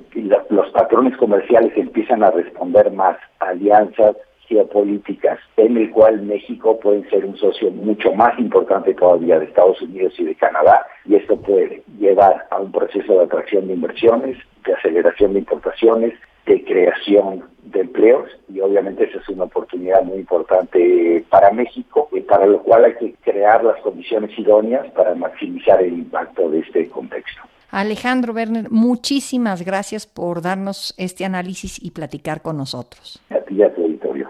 los 0.50 0.70
patrones 0.72 1.18
comerciales 1.18 1.74
empiezan 1.76 2.24
a 2.24 2.32
responder 2.32 2.92
más 2.92 3.18
a 3.40 3.50
alianzas 3.50 4.16
geopolíticas, 4.50 5.40
en 5.56 5.78
el 5.78 5.92
cual 5.92 6.24
México 6.24 6.80
puede 6.80 7.08
ser 7.10 7.24
un 7.24 7.38
socio 7.38 7.72
mucho 7.72 8.14
más 8.14 8.38
importante 8.40 8.94
todavía 8.96 9.40
de 9.40 9.46
Estados 9.46 9.82
Unidos 9.82 10.14
y 10.18 10.26
de 10.26 10.36
Canadá, 10.36 10.86
y 11.06 11.16
esto 11.16 11.38
puede 11.38 11.84
llevar 12.00 12.48
a 12.50 12.60
un 12.60 12.72
proceso 12.72 13.14
de 13.14 13.24
atracción 13.24 13.68
de 13.68 13.74
inversiones, 13.76 14.38
de 14.66 14.74
aceleración 14.74 15.34
de 15.34 15.40
importaciones, 15.40 16.14
de 16.48 16.64
creación 16.66 17.44
de 17.64 17.82
empleos 17.82 18.28
y 18.52 18.60
obviamente 18.60 19.04
esa 19.04 19.20
es 19.20 19.30
una 19.30 19.44
oportunidad 19.44 20.02
muy 20.02 20.18
importante 20.18 21.24
para 21.30 21.52
México 21.52 22.10
y 22.12 22.22
para 22.22 22.48
lo 22.48 22.64
cual 22.64 22.86
hay 22.86 22.96
que 22.96 23.14
crear 23.24 23.64
las 23.64 23.80
condiciones 23.82 24.38
idóneas 24.38 24.90
para 24.92 25.14
maximizar 25.14 25.82
el 25.82 25.94
impacto 25.94 26.50
de 26.50 26.60
este 26.60 26.90
contexto. 26.90 27.42
Alejandro 27.72 28.34
Werner, 28.34 28.72
muchísimas 28.72 29.64
gracias 29.64 30.08
por 30.08 30.42
darnos 30.42 30.96
este 30.98 31.24
análisis 31.24 31.82
y 31.82 31.92
platicar 31.92 32.42
con 32.42 32.58
nosotros. 32.58 33.22
Y 33.60 33.64
a 33.64 33.76
tu 33.76 33.84
auditorio. 33.84 34.30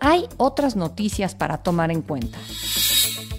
Hay 0.00 0.24
otras 0.36 0.76
noticias 0.76 1.34
para 1.34 1.58
tomar 1.58 1.90
en 1.90 2.02
cuenta. 2.02 2.38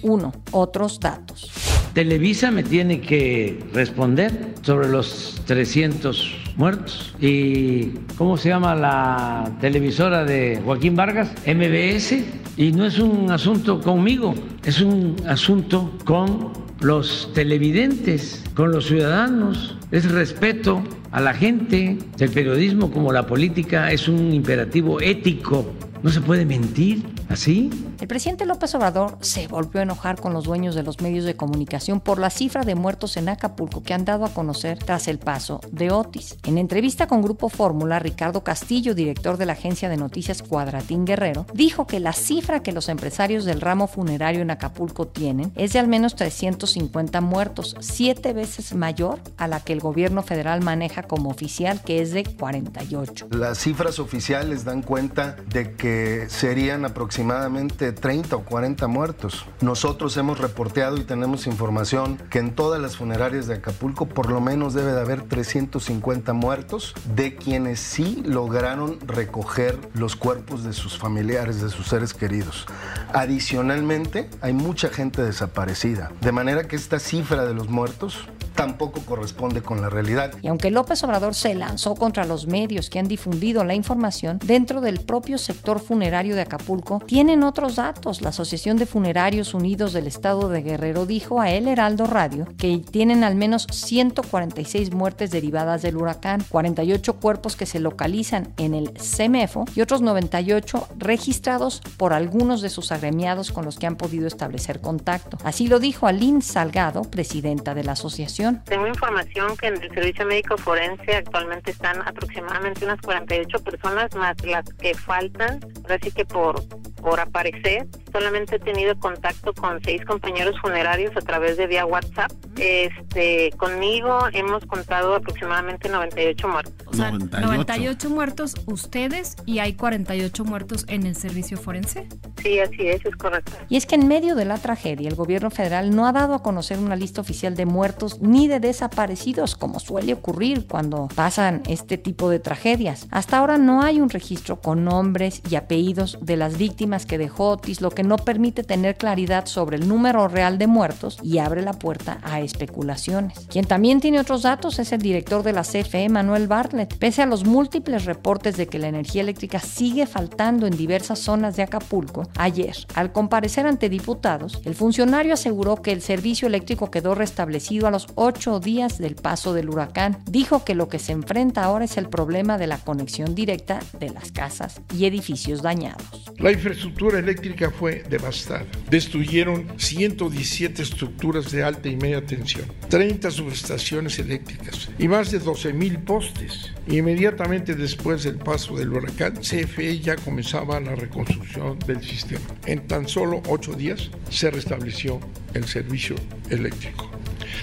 Uno, 0.02 0.32
otros 0.52 1.00
datos. 1.00 1.50
Televisa 1.94 2.50
me 2.50 2.62
tiene 2.62 3.00
que 3.00 3.64
responder 3.72 4.54
sobre 4.62 4.88
los 4.88 5.40
300 5.46 6.52
muertos. 6.56 7.14
¿Y 7.20 7.90
cómo 8.16 8.36
se 8.36 8.50
llama 8.50 8.74
la 8.74 9.50
televisora 9.60 10.24
de 10.24 10.60
Joaquín 10.64 10.94
Vargas? 10.94 11.30
MBS. 11.46 12.24
Y 12.56 12.72
no 12.72 12.86
es 12.86 12.98
un 12.98 13.30
asunto 13.30 13.80
conmigo, 13.80 14.34
es 14.64 14.80
un 14.80 15.16
asunto 15.28 15.92
con 16.04 16.52
los 16.80 17.30
televidentes, 17.34 18.44
con 18.54 18.72
los 18.72 18.86
ciudadanos. 18.86 19.76
Es 19.90 20.10
respeto 20.10 20.82
a 21.10 21.20
la 21.20 21.34
gente. 21.34 21.98
El 22.18 22.30
periodismo 22.30 22.90
como 22.90 23.12
la 23.12 23.26
política 23.26 23.90
es 23.92 24.08
un 24.08 24.32
imperativo 24.32 25.00
ético 25.00 25.66
no 26.02 26.10
se 26.10 26.20
puede 26.20 26.44
mentir. 26.44 27.02
¿Así? 27.28 27.70
El 28.00 28.08
presidente 28.08 28.46
López 28.46 28.74
Obrador 28.74 29.18
se 29.20 29.48
volvió 29.48 29.80
a 29.80 29.82
enojar 29.82 30.20
con 30.20 30.32
los 30.32 30.44
dueños 30.44 30.74
de 30.74 30.82
los 30.82 31.00
medios 31.00 31.24
de 31.24 31.36
comunicación 31.36 32.00
por 32.00 32.18
la 32.18 32.30
cifra 32.30 32.64
de 32.64 32.74
muertos 32.74 33.16
en 33.16 33.28
Acapulco 33.28 33.82
que 33.82 33.92
han 33.92 34.04
dado 34.04 34.24
a 34.24 34.32
conocer 34.32 34.78
tras 34.78 35.08
el 35.08 35.18
paso 35.18 35.60
de 35.70 35.90
Otis. 35.90 36.36
En 36.44 36.56
entrevista 36.56 37.06
con 37.06 37.22
Grupo 37.22 37.48
Fórmula, 37.48 37.98
Ricardo 37.98 38.42
Castillo, 38.42 38.94
director 38.94 39.36
de 39.36 39.46
la 39.46 39.52
agencia 39.52 39.88
de 39.88 39.96
noticias 39.96 40.42
Cuadratín 40.42 41.04
Guerrero, 41.04 41.46
dijo 41.52 41.86
que 41.86 42.00
la 42.00 42.12
cifra 42.12 42.62
que 42.62 42.72
los 42.72 42.88
empresarios 42.88 43.44
del 43.44 43.60
ramo 43.60 43.88
funerario 43.88 44.40
en 44.40 44.50
Acapulco 44.50 45.06
tienen 45.06 45.52
es 45.54 45.72
de 45.74 45.80
al 45.80 45.88
menos 45.88 46.14
350 46.16 47.20
muertos, 47.20 47.76
siete 47.80 48.32
veces 48.32 48.74
mayor 48.74 49.20
a 49.36 49.48
la 49.48 49.60
que 49.60 49.74
el 49.74 49.80
gobierno 49.80 50.22
federal 50.22 50.62
maneja 50.62 51.02
como 51.02 51.30
oficial, 51.30 51.82
que 51.82 52.00
es 52.00 52.12
de 52.12 52.24
48. 52.24 53.28
Las 53.32 53.58
cifras 53.58 53.98
oficiales 53.98 54.64
dan 54.64 54.82
cuenta 54.82 55.36
de 55.50 55.72
que 55.72 56.26
serían 56.28 56.84
aproximadamente 56.84 57.17
30 57.24 58.36
o 58.36 58.44
40 58.44 58.86
muertos. 58.86 59.44
Nosotros 59.60 60.16
hemos 60.16 60.38
reporteado 60.38 60.96
y 60.96 61.04
tenemos 61.04 61.46
información 61.46 62.16
que 62.30 62.38
en 62.38 62.54
todas 62.54 62.80
las 62.80 62.96
funerarias 62.96 63.46
de 63.46 63.54
Acapulco 63.54 64.06
por 64.06 64.30
lo 64.30 64.40
menos 64.40 64.74
debe 64.74 64.92
de 64.92 65.00
haber 65.00 65.22
350 65.22 66.32
muertos 66.32 66.94
de 67.14 67.34
quienes 67.34 67.80
sí 67.80 68.22
lograron 68.24 68.98
recoger 69.06 69.78
los 69.94 70.16
cuerpos 70.16 70.64
de 70.64 70.72
sus 70.72 70.98
familiares, 70.98 71.60
de 71.60 71.70
sus 71.70 71.88
seres 71.88 72.14
queridos. 72.14 72.66
Adicionalmente, 73.12 74.30
hay 74.40 74.52
mucha 74.52 74.88
gente 74.88 75.22
desaparecida, 75.22 76.12
de 76.20 76.32
manera 76.32 76.64
que 76.64 76.76
esta 76.76 76.98
cifra 76.98 77.44
de 77.44 77.54
los 77.54 77.68
muertos 77.68 78.28
tampoco 78.58 79.02
corresponde 79.02 79.62
con 79.62 79.80
la 79.80 79.88
realidad. 79.88 80.32
Y 80.42 80.48
aunque 80.48 80.72
López 80.72 81.04
Obrador 81.04 81.36
se 81.36 81.54
lanzó 81.54 81.94
contra 81.94 82.24
los 82.24 82.48
medios 82.48 82.90
que 82.90 82.98
han 82.98 83.06
difundido 83.06 83.62
la 83.62 83.74
información, 83.74 84.40
dentro 84.44 84.80
del 84.80 84.98
propio 84.98 85.38
sector 85.38 85.78
funerario 85.78 86.34
de 86.34 86.42
Acapulco 86.42 87.00
tienen 87.06 87.44
otros 87.44 87.76
datos. 87.76 88.20
La 88.20 88.30
Asociación 88.30 88.76
de 88.76 88.86
Funerarios 88.86 89.54
Unidos 89.54 89.92
del 89.92 90.08
Estado 90.08 90.48
de 90.48 90.62
Guerrero 90.62 91.06
dijo 91.06 91.40
a 91.40 91.52
El 91.52 91.68
Heraldo 91.68 92.08
Radio 92.08 92.48
que 92.58 92.78
tienen 92.78 93.22
al 93.22 93.36
menos 93.36 93.64
146 93.70 94.92
muertes 94.92 95.30
derivadas 95.30 95.82
del 95.82 95.96
huracán, 95.96 96.44
48 96.48 97.14
cuerpos 97.14 97.54
que 97.54 97.64
se 97.64 97.78
localizan 97.78 98.54
en 98.56 98.74
el 98.74 98.90
CEMEFO 98.98 99.66
y 99.76 99.82
otros 99.82 100.02
98 100.02 100.88
registrados 100.96 101.80
por 101.96 102.12
algunos 102.12 102.60
de 102.60 102.70
sus 102.70 102.90
agremiados 102.90 103.52
con 103.52 103.64
los 103.64 103.78
que 103.78 103.86
han 103.86 103.94
podido 103.94 104.26
establecer 104.26 104.80
contacto. 104.80 105.38
Así 105.44 105.68
lo 105.68 105.78
dijo 105.78 106.08
Aline 106.08 106.42
Salgado, 106.42 107.02
presidenta 107.02 107.76
de 107.76 107.84
la 107.84 107.92
asociación. 107.92 108.47
Tengo 108.64 108.86
información 108.86 109.56
que 109.56 109.68
en 109.68 109.82
el 109.82 109.88
Servicio 109.94 110.26
Médico 110.26 110.56
Forense 110.56 111.16
actualmente 111.16 111.70
están 111.70 112.00
aproximadamente 112.06 112.84
unas 112.84 113.00
48 113.00 113.58
personas 113.60 114.14
más 114.14 114.36
las 114.44 114.64
que 114.74 114.94
faltan, 114.94 115.60
ahora 115.82 115.98
sí 116.02 116.10
que 116.10 116.24
por, 116.24 116.62
por 117.00 117.20
aparecer. 117.20 117.86
Solamente 118.12 118.56
he 118.56 118.58
tenido 118.58 118.98
contacto 118.98 119.52
con 119.52 119.80
seis 119.82 120.04
compañeros 120.04 120.56
funerarios 120.60 121.16
a 121.16 121.20
través 121.20 121.56
de 121.56 121.66
vía 121.66 121.84
WhatsApp. 121.84 122.32
Este, 122.56 123.50
conmigo 123.56 124.18
hemos 124.32 124.64
contado 124.66 125.14
aproximadamente 125.14 125.88
98 125.88 126.48
muertos. 126.48 126.74
O 126.86 126.94
sea, 126.94 127.10
98. 127.10 128.10
muertos 128.10 128.54
ustedes 128.66 129.36
y 129.46 129.58
hay 129.58 129.74
48 129.74 130.44
muertos 130.44 130.84
en 130.88 131.06
el 131.06 131.16
servicio 131.16 131.58
forense. 131.58 132.08
Sí, 132.42 132.58
así 132.60 132.88
es, 132.88 133.04
es 133.04 133.16
correcto. 133.16 133.52
Y 133.68 133.76
es 133.76 133.86
que 133.86 133.96
en 133.96 134.08
medio 134.08 134.34
de 134.34 134.44
la 134.44 134.58
tragedia, 134.58 135.08
el 135.08 135.14
gobierno 135.14 135.50
federal 135.50 135.94
no 135.94 136.06
ha 136.06 136.12
dado 136.12 136.34
a 136.34 136.42
conocer 136.42 136.78
una 136.78 136.96
lista 136.96 137.20
oficial 137.20 137.54
de 137.54 137.66
muertos 137.66 138.20
ni 138.20 138.37
de 138.46 138.60
desaparecidos, 138.60 139.56
como 139.56 139.80
suele 139.80 140.12
ocurrir 140.12 140.66
cuando 140.66 141.08
pasan 141.14 141.62
este 141.66 141.98
tipo 141.98 142.30
de 142.30 142.38
tragedias. 142.38 143.06
Hasta 143.10 143.38
ahora 143.38 143.58
no 143.58 143.82
hay 143.82 144.00
un 144.00 144.10
registro 144.10 144.60
con 144.60 144.84
nombres 144.84 145.42
y 145.50 145.56
apellidos 145.56 146.18
de 146.20 146.36
las 146.36 146.58
víctimas 146.58 147.06
que 147.06 147.18
dejó 147.18 147.48
Otis, 147.50 147.80
lo 147.80 147.90
que 147.90 148.04
no 148.04 148.16
permite 148.16 148.62
tener 148.62 148.96
claridad 148.96 149.46
sobre 149.46 149.76
el 149.76 149.88
número 149.88 150.28
real 150.28 150.58
de 150.58 150.66
muertos 150.66 151.18
y 151.22 151.38
abre 151.38 151.62
la 151.62 151.72
puerta 151.72 152.18
a 152.22 152.40
especulaciones. 152.40 153.46
Quien 153.48 153.64
también 153.64 154.00
tiene 154.00 154.20
otros 154.20 154.42
datos 154.42 154.78
es 154.78 154.92
el 154.92 155.00
director 155.00 155.42
de 155.42 155.52
la 155.52 155.62
CFE, 155.62 156.08
Manuel 156.08 156.48
Bartlett. 156.48 156.96
Pese 156.98 157.22
a 157.22 157.26
los 157.26 157.44
múltiples 157.44 158.04
reportes 158.04 158.56
de 158.56 158.66
que 158.66 158.78
la 158.78 158.88
energía 158.88 159.22
eléctrica 159.22 159.58
sigue 159.58 160.06
faltando 160.06 160.66
en 160.66 160.76
diversas 160.76 161.18
zonas 161.18 161.56
de 161.56 161.62
Acapulco, 161.62 162.28
ayer, 162.36 162.76
al 162.94 163.12
comparecer 163.12 163.66
ante 163.66 163.88
diputados, 163.88 164.60
el 164.64 164.74
funcionario 164.74 165.34
aseguró 165.34 165.76
que 165.76 165.92
el 165.92 166.02
servicio 166.02 166.48
eléctrico 166.48 166.90
quedó 166.90 167.14
restablecido 167.14 167.86
a 167.86 167.90
los 167.90 168.06
ocho 168.18 168.58
días 168.58 168.98
del 168.98 169.14
paso 169.14 169.54
del 169.54 169.70
huracán. 169.70 170.18
Dijo 170.28 170.64
que 170.64 170.74
lo 170.74 170.88
que 170.88 170.98
se 170.98 171.12
enfrenta 171.12 171.62
ahora 171.62 171.84
es 171.84 171.96
el 171.96 172.08
problema 172.08 172.58
de 172.58 172.66
la 172.66 172.78
conexión 172.78 173.34
directa 173.34 173.80
de 174.00 174.10
las 174.10 174.32
casas 174.32 174.80
y 174.92 175.06
edificios 175.06 175.62
dañados. 175.62 176.04
La 176.38 176.50
infraestructura 176.50 177.18
eléctrica 177.20 177.70
fue 177.70 178.02
devastada. 178.08 178.64
Destruyeron 178.90 179.68
117 179.76 180.82
estructuras 180.82 181.50
de 181.52 181.62
alta 181.62 181.88
y 181.88 181.96
media 181.96 182.24
tensión, 182.24 182.66
30 182.88 183.30
subestaciones 183.30 184.18
eléctricas 184.18 184.88
y 184.98 185.06
más 185.06 185.30
de 185.30 185.38
12 185.38 185.72
mil 185.72 185.98
postes. 186.00 186.72
Inmediatamente 186.88 187.74
después 187.74 188.24
del 188.24 188.38
paso 188.38 188.76
del 188.76 188.92
huracán, 188.92 189.34
CFE 189.36 190.00
ya 190.00 190.16
comenzaba 190.16 190.80
la 190.80 190.94
reconstrucción 190.96 191.78
del 191.80 192.02
sistema. 192.02 192.46
En 192.66 192.86
tan 192.88 193.06
solo 193.06 193.42
ocho 193.48 193.74
días 193.74 194.10
se 194.28 194.50
restableció 194.50 195.20
el 195.54 195.64
servicio 195.64 196.16
eléctrico. 196.50 197.07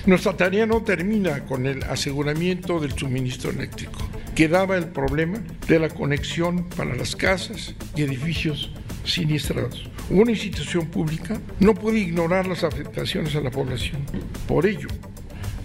Nuestra 0.06 0.38
tarea 0.38 0.66
no 0.66 0.82
termina 0.84 1.46
con 1.46 1.66
el 1.66 1.84
aseguramiento 1.84 2.80
del 2.80 2.94
suministro 2.94 3.52
eléctrico. 3.52 4.00
Quedaba 4.36 4.78
el 4.78 4.88
problema 4.88 5.40
de 5.68 5.80
la 5.80 5.90
conexión 5.90 6.66
para 6.76 6.96
las 6.96 7.16
casas 7.16 7.74
y 7.96 8.04
edificios 8.04 8.72
siniestrados. 9.04 9.90
Una 10.10 10.32
institución 10.32 10.88
pública 10.88 11.40
no 11.60 11.74
puede 11.74 12.00
ignorar 12.00 12.46
las 12.48 12.64
afectaciones 12.64 13.36
a 13.36 13.42
la 13.42 13.50
población. 13.50 14.04
Por 14.48 14.66
ello, 14.66 14.88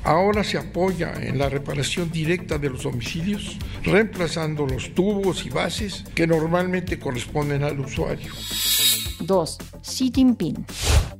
ahora 0.04 0.44
se 0.44 0.56
apoya 0.56 1.12
en 1.20 1.38
la 1.38 1.48
reparación 1.48 2.10
directa 2.10 2.58
de 2.58 2.70
los 2.70 2.84
domicilios, 2.84 3.58
reemplazando 3.82 4.66
los 4.66 4.94
tubos 4.94 5.44
y 5.44 5.50
bases 5.50 6.04
que 6.14 6.26
normalmente 6.26 6.98
corresponden 6.98 7.64
al 7.64 7.80
usuario. 7.80 8.32
2. 9.20 9.58
Xi 9.82 10.10
Jinping. 10.14 10.64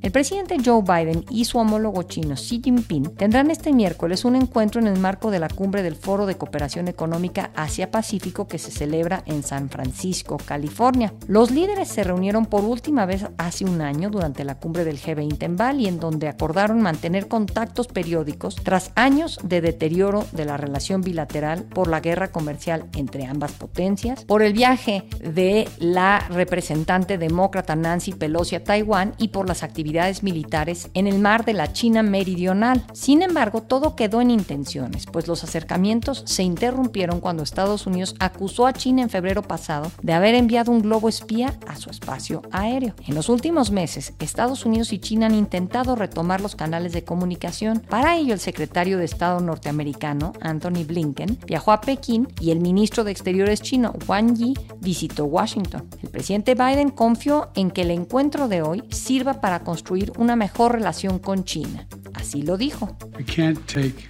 El 0.01 0.11
presidente 0.11 0.57
Joe 0.65 0.81
Biden 0.81 1.25
y 1.29 1.45
su 1.45 1.59
homólogo 1.59 2.01
chino 2.01 2.33
Xi 2.33 2.59
Jinping 2.63 3.15
tendrán 3.15 3.51
este 3.51 3.71
miércoles 3.71 4.25
un 4.25 4.35
encuentro 4.35 4.81
en 4.81 4.87
el 4.87 4.97
marco 4.97 5.29
de 5.29 5.37
la 5.37 5.47
cumbre 5.47 5.83
del 5.83 5.95
Foro 5.95 6.25
de 6.25 6.39
Cooperación 6.39 6.87
Económica 6.87 7.51
Asia-Pacífico 7.55 8.47
que 8.47 8.57
se 8.57 8.71
celebra 8.71 9.21
en 9.27 9.43
San 9.43 9.69
Francisco, 9.69 10.37
California. 10.43 11.13
Los 11.27 11.51
líderes 11.51 11.87
se 11.87 12.03
reunieron 12.03 12.47
por 12.47 12.63
última 12.65 13.05
vez 13.05 13.27
hace 13.37 13.63
un 13.63 13.79
año 13.79 14.09
durante 14.09 14.43
la 14.43 14.55
cumbre 14.55 14.85
del 14.85 14.99
G20 14.99 15.43
en 15.43 15.55
Bali, 15.55 15.87
en 15.87 15.99
donde 15.99 16.29
acordaron 16.29 16.81
mantener 16.81 17.27
contactos 17.27 17.87
periódicos 17.87 18.55
tras 18.55 18.91
años 18.95 19.37
de 19.43 19.61
deterioro 19.61 20.25
de 20.31 20.45
la 20.45 20.57
relación 20.57 21.01
bilateral 21.01 21.65
por 21.65 21.87
la 21.87 21.99
guerra 21.99 22.31
comercial 22.31 22.87
entre 22.95 23.27
ambas 23.27 23.51
potencias, 23.51 24.25
por 24.25 24.41
el 24.41 24.53
viaje 24.53 25.03
de 25.19 25.69
la 25.77 26.25
representante 26.31 27.19
demócrata 27.19 27.75
Nancy 27.75 28.13
Pelosi 28.13 28.55
a 28.55 28.63
Taiwán 28.63 29.13
y 29.19 29.27
por 29.27 29.47
las 29.47 29.61
actividades 29.61 29.90
militares 30.23 30.89
en 30.93 31.07
el 31.07 31.19
mar 31.19 31.43
de 31.43 31.53
la 31.53 31.73
China 31.73 32.01
meridional. 32.01 32.85
Sin 32.93 33.21
embargo, 33.21 33.61
todo 33.61 33.95
quedó 33.95 34.21
en 34.21 34.31
intenciones, 34.31 35.05
pues 35.05 35.27
los 35.27 35.43
acercamientos 35.43 36.23
se 36.25 36.43
interrumpieron 36.43 37.19
cuando 37.19 37.43
Estados 37.43 37.85
Unidos 37.85 38.15
acusó 38.19 38.67
a 38.67 38.73
China 38.73 39.01
en 39.01 39.09
febrero 39.09 39.41
pasado 39.41 39.91
de 40.01 40.13
haber 40.13 40.35
enviado 40.35 40.71
un 40.71 40.81
globo 40.81 41.09
espía 41.09 41.53
a 41.67 41.75
su 41.75 41.89
espacio 41.89 42.41
aéreo. 42.51 42.93
En 43.05 43.15
los 43.15 43.27
últimos 43.27 43.71
meses, 43.71 44.13
Estados 44.19 44.65
Unidos 44.65 44.93
y 44.93 44.99
China 44.99 45.25
han 45.25 45.35
intentado 45.35 45.95
retomar 45.95 46.39
los 46.39 46.55
canales 46.55 46.93
de 46.93 47.03
comunicación. 47.03 47.81
Para 47.89 48.15
ello, 48.15 48.33
el 48.33 48.39
secretario 48.39 48.97
de 48.97 49.05
Estado 49.05 49.41
norteamericano, 49.41 50.33
Anthony 50.41 50.85
Blinken, 50.87 51.37
viajó 51.45 51.73
a 51.73 51.81
Pekín 51.81 52.27
y 52.39 52.51
el 52.51 52.61
ministro 52.61 53.03
de 53.03 53.11
Exteriores 53.11 53.61
chino, 53.61 53.93
Wang 54.07 54.35
Yi, 54.35 54.53
visitó 54.79 55.25
Washington. 55.25 55.89
El 56.01 56.09
presidente 56.09 56.55
Biden 56.55 56.89
confió 56.89 57.49
en 57.55 57.71
que 57.71 57.81
el 57.81 57.91
encuentro 57.91 58.47
de 58.47 58.61
hoy 58.61 58.83
sirva 58.89 59.41
para 59.41 59.59
construir 59.59 59.80
una 60.17 60.35
mejor 60.35 60.73
relación 60.73 61.19
con 61.19 61.43
China. 61.43 61.87
Así 62.13 62.43
lo 62.43 62.57
dijo. 62.57 62.95
We 63.17 63.23
can't 63.23 63.57
take, 63.67 64.07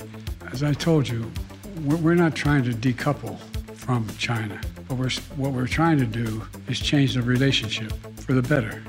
as 0.52 0.64
I 0.64 0.74
told 0.74 1.08
you, 1.08 1.26
we're 1.86 2.16
not 2.16 2.36
trying 2.36 2.64
to 2.64 2.72
decouple 2.72 3.38
from 3.76 4.08
China. 4.18 4.60
What 4.88 5.00
we're, 5.00 5.10
what 5.38 5.54
we're 5.54 5.68
trying 5.68 5.98
to 6.00 6.06
do 6.06 6.44
is 6.68 6.80
change 6.80 7.14
the 7.14 7.22
relationship. 7.22 7.94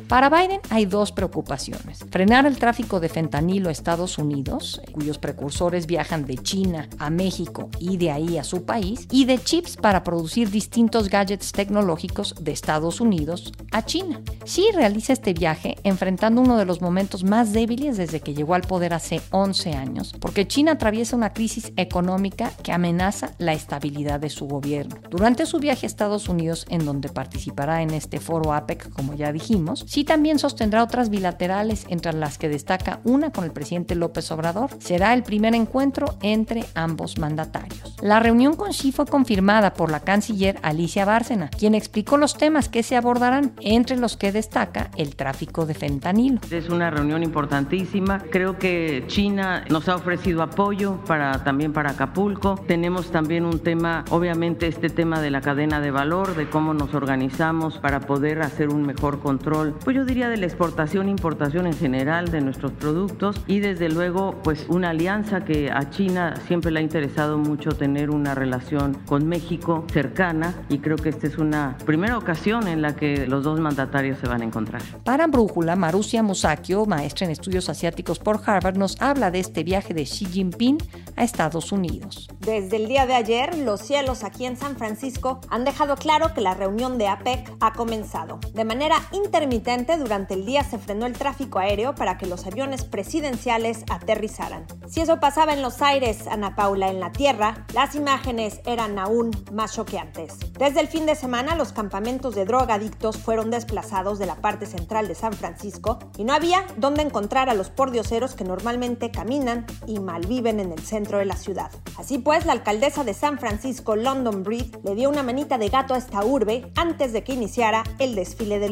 Para 0.08 0.30
Biden 0.30 0.60
hay 0.70 0.86
dos 0.86 1.12
preocupaciones. 1.12 2.00
Frenar 2.10 2.46
el 2.46 2.58
tráfico 2.58 3.00
de 3.00 3.08
fentanilo 3.08 3.68
a 3.68 3.72
Estados 3.72 4.18
Unidos, 4.18 4.80
cuyos 4.92 5.18
precursores 5.18 5.86
viajan 5.86 6.26
de 6.26 6.38
China 6.38 6.88
a 6.98 7.10
México 7.10 7.70
y 7.78 7.96
de 7.96 8.10
ahí 8.10 8.38
a 8.38 8.44
su 8.44 8.64
país, 8.64 9.06
y 9.10 9.24
de 9.24 9.38
chips 9.38 9.76
para 9.76 10.04
producir 10.04 10.50
distintos 10.50 11.08
gadgets 11.08 11.52
tecnológicos 11.52 12.34
de 12.40 12.52
Estados 12.52 13.00
Unidos 13.00 13.52
a 13.72 13.84
China. 13.84 14.20
Xi 14.44 14.70
realiza 14.74 15.12
este 15.12 15.32
viaje 15.32 15.76
enfrentando 15.84 16.40
uno 16.40 16.56
de 16.56 16.64
los 16.64 16.80
momentos 16.80 17.24
más 17.24 17.52
débiles 17.52 17.96
desde 17.96 18.20
que 18.20 18.34
llegó 18.34 18.54
al 18.54 18.62
poder 18.62 18.94
hace 18.94 19.20
11 19.30 19.72
años, 19.72 20.14
porque 20.20 20.46
China 20.46 20.72
atraviesa 20.72 21.16
una 21.16 21.32
crisis 21.32 21.72
económica 21.76 22.50
que 22.62 22.72
amenaza 22.72 23.32
la 23.38 23.52
estabilidad 23.52 24.20
de 24.20 24.30
su 24.30 24.46
gobierno. 24.46 24.96
Durante 25.10 25.46
su 25.46 25.58
viaje 25.58 25.86
a 25.86 25.88
Estados 25.88 26.28
Unidos, 26.28 26.66
en 26.68 26.84
donde 26.84 27.08
participará 27.08 27.82
en 27.82 27.90
este 27.90 28.20
foro 28.20 28.52
APEC, 28.52 28.90
como 28.90 29.14
ya 29.14 29.21
dijimos, 29.30 29.84
Xi 29.84 30.04
también 30.04 30.40
sostendrá 30.40 30.82
otras 30.82 31.10
bilaterales, 31.10 31.84
entre 31.88 32.14
las 32.14 32.38
que 32.38 32.48
destaca 32.48 33.00
una 33.04 33.30
con 33.30 33.44
el 33.44 33.52
presidente 33.52 33.94
López 33.94 34.30
Obrador. 34.32 34.70
Será 34.80 35.14
el 35.14 35.22
primer 35.22 35.54
encuentro 35.54 36.16
entre 36.22 36.64
ambos 36.74 37.18
mandatarios. 37.18 37.94
La 38.00 38.18
reunión 38.18 38.56
con 38.56 38.70
Xi 38.70 38.90
fue 38.90 39.06
confirmada 39.06 39.74
por 39.74 39.90
la 39.90 40.00
canciller 40.00 40.58
Alicia 40.62 41.04
Bárcena, 41.04 41.48
quien 41.50 41.74
explicó 41.74 42.16
los 42.16 42.36
temas 42.36 42.68
que 42.68 42.82
se 42.82 42.96
abordarán, 42.96 43.52
entre 43.60 43.96
los 43.96 44.16
que 44.16 44.32
destaca 44.32 44.90
el 44.96 45.14
tráfico 45.14 45.66
de 45.66 45.74
fentanilo. 45.74 46.40
Es 46.50 46.68
una 46.68 46.90
reunión 46.90 47.22
importantísima. 47.22 48.22
Creo 48.30 48.58
que 48.58 49.04
China 49.06 49.64
nos 49.68 49.88
ha 49.88 49.96
ofrecido 49.96 50.42
apoyo 50.42 50.98
para 51.06 51.44
también 51.44 51.72
para 51.72 51.90
Acapulco. 51.90 52.56
Tenemos 52.66 53.10
también 53.10 53.44
un 53.44 53.58
tema, 53.58 54.04
obviamente 54.10 54.66
este 54.66 54.88
tema 54.88 55.20
de 55.20 55.30
la 55.30 55.40
cadena 55.40 55.80
de 55.80 55.90
valor, 55.90 56.34
de 56.34 56.48
cómo 56.48 56.74
nos 56.74 56.94
organizamos 56.94 57.78
para 57.78 58.00
poder 58.00 58.42
hacer 58.42 58.68
un 58.68 58.82
mejor 58.82 59.11
control. 59.20 59.74
Pues 59.84 59.96
yo 59.96 60.04
diría 60.04 60.28
de 60.28 60.36
la 60.36 60.46
exportación, 60.46 61.08
importación 61.08 61.66
en 61.66 61.74
general 61.74 62.30
de 62.30 62.40
nuestros 62.40 62.72
productos 62.72 63.40
y 63.46 63.60
desde 63.60 63.88
luego 63.88 64.40
pues 64.42 64.66
una 64.68 64.90
alianza 64.90 65.44
que 65.44 65.70
a 65.70 65.90
China 65.90 66.34
siempre 66.46 66.70
le 66.70 66.80
ha 66.80 66.82
interesado 66.82 67.38
mucho 67.38 67.70
tener 67.70 68.10
una 68.10 68.34
relación 68.34 68.94
con 69.06 69.26
México 69.26 69.84
cercana 69.92 70.54
y 70.68 70.78
creo 70.78 70.96
que 70.96 71.08
esta 71.08 71.26
es 71.26 71.38
una 71.38 71.76
primera 71.84 72.18
ocasión 72.18 72.68
en 72.68 72.82
la 72.82 72.96
que 72.96 73.26
los 73.26 73.44
dos 73.44 73.60
mandatarios 73.60 74.18
se 74.18 74.28
van 74.28 74.42
a 74.42 74.44
encontrar. 74.44 74.82
Para 75.04 75.26
Brújula, 75.26 75.76
Marusia 75.76 76.22
Musakio, 76.22 76.86
maestra 76.86 77.26
en 77.26 77.32
estudios 77.32 77.68
asiáticos 77.68 78.18
por 78.18 78.40
Harvard, 78.44 78.76
nos 78.76 79.00
habla 79.00 79.30
de 79.30 79.40
este 79.40 79.64
viaje 79.64 79.94
de 79.94 80.04
Xi 80.04 80.26
Jinping 80.26 80.78
a 81.16 81.24
Estados 81.24 81.72
Unidos. 81.72 82.28
Desde 82.40 82.76
el 82.76 82.88
día 82.88 83.06
de 83.06 83.14
ayer, 83.14 83.56
los 83.58 83.80
cielos 83.80 84.24
aquí 84.24 84.46
en 84.46 84.56
San 84.56 84.76
Francisco 84.76 85.40
han 85.48 85.64
dejado 85.64 85.96
claro 85.96 86.34
que 86.34 86.40
la 86.40 86.54
reunión 86.54 86.98
de 86.98 87.08
APEC 87.08 87.52
ha 87.60 87.72
comenzado. 87.72 88.38
De 88.54 88.64
manera 88.64 88.96
intermitente, 89.12 89.96
durante 89.96 90.34
el 90.34 90.46
día 90.46 90.64
se 90.64 90.78
frenó 90.78 91.06
el 91.06 91.14
tráfico 91.14 91.58
aéreo 91.58 91.94
para 91.94 92.18
que 92.18 92.26
los 92.26 92.46
aviones 92.46 92.84
presidenciales 92.84 93.84
aterrizaran. 93.90 94.66
Si 94.88 95.00
eso 95.00 95.20
pasaba 95.20 95.52
en 95.52 95.62
los 95.62 95.82
aires, 95.82 96.26
Ana 96.26 96.54
Paula, 96.54 96.88
en 96.88 97.00
la 97.00 97.12
tierra, 97.12 97.66
las 97.74 97.94
imágenes 97.94 98.60
eran 98.66 98.98
aún 98.98 99.30
más 99.52 99.74
choqueantes. 99.74 100.38
Desde 100.58 100.80
el 100.80 100.88
fin 100.88 101.06
de 101.06 101.14
semana, 101.14 101.56
los 101.56 101.72
campamentos 101.72 102.34
de 102.34 102.44
drogadictos 102.44 103.18
fueron 103.18 103.50
desplazados 103.50 104.18
de 104.18 104.26
la 104.26 104.36
parte 104.36 104.66
central 104.66 105.08
de 105.08 105.14
San 105.14 105.32
Francisco 105.32 105.98
y 106.16 106.24
no 106.24 106.32
había 106.32 106.64
dónde 106.76 107.02
encontrar 107.02 107.48
a 107.48 107.54
los 107.54 107.70
pordioseros 107.70 108.34
que 108.34 108.44
normalmente 108.44 109.10
caminan 109.10 109.66
y 109.86 110.00
malviven 110.00 110.60
en 110.60 110.72
el 110.72 110.80
centro 110.80 111.18
de 111.18 111.24
la 111.24 111.36
ciudad. 111.36 111.70
Así 111.98 112.18
pues, 112.18 112.46
la 112.46 112.52
alcaldesa 112.52 113.04
de 113.04 113.14
San 113.14 113.38
Francisco, 113.38 113.96
London 113.96 114.42
Breed, 114.42 114.76
le 114.84 114.94
dio 114.94 115.08
una 115.08 115.22
manita 115.22 115.58
de 115.58 115.68
gato 115.68 115.94
a 115.94 115.98
esta 115.98 116.24
urbe 116.24 116.70
antes 116.76 117.12
de 117.12 117.24
que 117.24 117.34
iniciara 117.34 117.82
el 117.98 118.14
desfile 118.14 118.58
de 118.58 118.68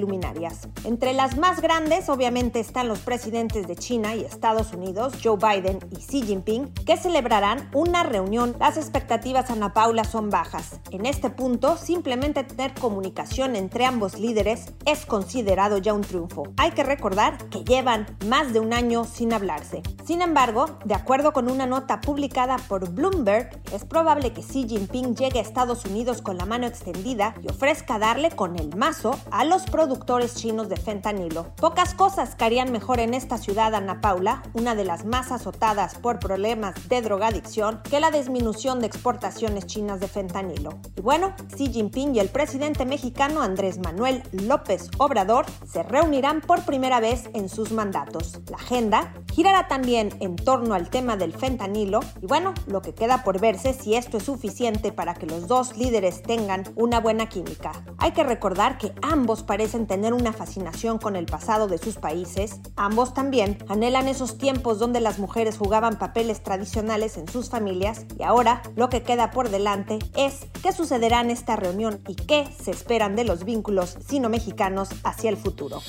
Entre 0.84 1.12
las 1.14 1.38
más 1.38 1.60
grandes, 1.60 2.08
obviamente, 2.08 2.60
están 2.60 2.88
los 2.88 3.00
presidentes 3.00 3.66
de 3.66 3.76
China 3.76 4.14
y 4.14 4.20
Estados 4.20 4.72
Unidos, 4.72 5.14
Joe 5.22 5.36
Biden 5.36 5.78
y 5.90 5.96
Xi 5.96 6.22
Jinping, 6.22 6.72
que 6.74 6.96
celebrarán 6.96 7.70
una 7.72 8.02
reunión. 8.02 8.54
Las 8.58 8.76
expectativas, 8.76 9.50
Ana 9.50 9.72
Paula, 9.72 10.04
son 10.04 10.28
bajas. 10.28 10.80
En 10.90 11.06
este 11.06 11.30
punto, 11.30 11.76
simplemente 11.76 12.44
tener 12.44 12.74
comunicación 12.74 13.56
entre 13.56 13.86
ambos 13.86 14.18
líderes 14.18 14.72
es 14.84 15.06
considerado 15.06 15.78
ya 15.78 15.94
un 15.94 16.02
triunfo. 16.02 16.42
Hay 16.58 16.72
que 16.72 16.84
recordar 16.84 17.38
que 17.48 17.64
llevan 17.64 18.06
más 18.26 18.52
de 18.52 18.60
un 18.60 18.74
año 18.74 19.04
sin 19.04 19.32
hablarse. 19.32 19.82
Sin 20.04 20.22
embargo, 20.22 20.66
de 20.84 20.94
acuerdo 20.94 21.32
con 21.32 21.50
una 21.50 21.66
nota 21.66 22.00
publicada 22.00 22.56
por 22.68 22.90
Bloomberg, 22.90 23.50
es 23.72 23.84
probable 23.84 24.32
que 24.32 24.42
Xi 24.42 24.68
Jinping 24.68 25.16
llegue 25.16 25.38
a 25.38 25.42
Estados 25.42 25.84
Unidos 25.86 26.20
con 26.20 26.36
la 26.36 26.44
mano 26.44 26.66
extendida 26.66 27.34
y 27.42 27.48
ofrezca 27.48 27.98
darle 27.98 28.30
con 28.30 28.58
el 28.58 28.76
mazo 28.76 29.18
a 29.30 29.44
los 29.44 29.62
productores 29.64 30.09
chinos 30.18 30.68
de 30.68 30.76
fentanilo. 30.76 31.54
Pocas 31.54 31.94
cosas 31.94 32.34
caerían 32.34 32.72
mejor 32.72 32.98
en 32.98 33.14
esta 33.14 33.38
ciudad, 33.38 33.76
Ana 33.76 34.00
Paula, 34.00 34.42
una 34.54 34.74
de 34.74 34.84
las 34.84 35.04
más 35.04 35.30
azotadas 35.30 35.94
por 35.94 36.18
problemas 36.18 36.88
de 36.88 37.00
drogadicción, 37.00 37.80
que 37.88 38.00
la 38.00 38.10
disminución 38.10 38.80
de 38.80 38.88
exportaciones 38.88 39.66
chinas 39.66 40.00
de 40.00 40.08
fentanilo. 40.08 40.80
Y 40.96 41.00
bueno, 41.00 41.32
Xi 41.54 41.72
Jinping 41.72 42.16
y 42.16 42.18
el 42.18 42.28
presidente 42.28 42.84
mexicano 42.84 43.40
Andrés 43.40 43.78
Manuel 43.78 44.24
López 44.32 44.90
Obrador 44.98 45.46
se 45.64 45.84
reunirán 45.84 46.40
por 46.40 46.64
primera 46.64 46.98
vez 46.98 47.30
en 47.32 47.48
sus 47.48 47.70
mandatos. 47.70 48.40
La 48.50 48.56
agenda 48.56 49.14
girará 49.32 49.68
también 49.68 50.10
en 50.18 50.34
torno 50.34 50.74
al 50.74 50.90
tema 50.90 51.16
del 51.16 51.32
fentanilo 51.32 52.00
y 52.20 52.26
bueno, 52.26 52.52
lo 52.66 52.82
que 52.82 52.94
queda 52.94 53.22
por 53.22 53.40
verse 53.40 53.74
si 53.74 53.94
esto 53.94 54.16
es 54.16 54.24
suficiente 54.24 54.90
para 54.90 55.14
que 55.14 55.26
los 55.26 55.46
dos 55.46 55.76
líderes 55.76 56.22
tengan 56.22 56.64
una 56.74 56.98
buena 56.98 57.28
química. 57.28 57.70
Hay 57.98 58.10
que 58.10 58.24
recordar 58.24 58.76
que 58.76 58.92
ambos 59.02 59.44
parecen 59.44 59.86
tener 60.00 60.14
una 60.14 60.32
fascinación 60.32 60.96
con 60.96 61.14
el 61.14 61.26
pasado 61.26 61.68
de 61.68 61.76
sus 61.76 61.96
países, 61.96 62.58
ambos 62.74 63.12
también 63.12 63.58
anhelan 63.68 64.08
esos 64.08 64.38
tiempos 64.38 64.78
donde 64.78 64.98
las 64.98 65.18
mujeres 65.18 65.58
jugaban 65.58 65.98
papeles 65.98 66.42
tradicionales 66.42 67.18
en 67.18 67.28
sus 67.28 67.50
familias 67.50 68.06
y 68.18 68.22
ahora 68.22 68.62
lo 68.76 68.88
que 68.88 69.02
queda 69.02 69.30
por 69.30 69.50
delante 69.50 69.98
es 70.16 70.46
qué 70.62 70.72
sucederá 70.72 71.20
en 71.20 71.28
esta 71.28 71.56
reunión 71.56 72.00
y 72.08 72.14
qué 72.14 72.48
se 72.62 72.70
esperan 72.70 73.14
de 73.14 73.24
los 73.24 73.44
vínculos 73.44 73.98
sino-mexicanos 74.08 74.88
hacia 75.04 75.28
el 75.28 75.36
futuro. 75.36 75.82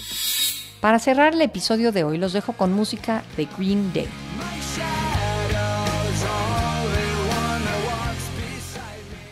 Para 0.82 1.00
cerrar 1.00 1.34
el 1.34 1.42
episodio 1.42 1.94
de 1.94 2.04
hoy 2.04 2.18
los 2.18 2.34
dejo 2.34 2.52
con 2.52 2.74
música 2.74 3.24
de 3.38 3.48
Green 3.58 3.94
Day. 3.94 4.10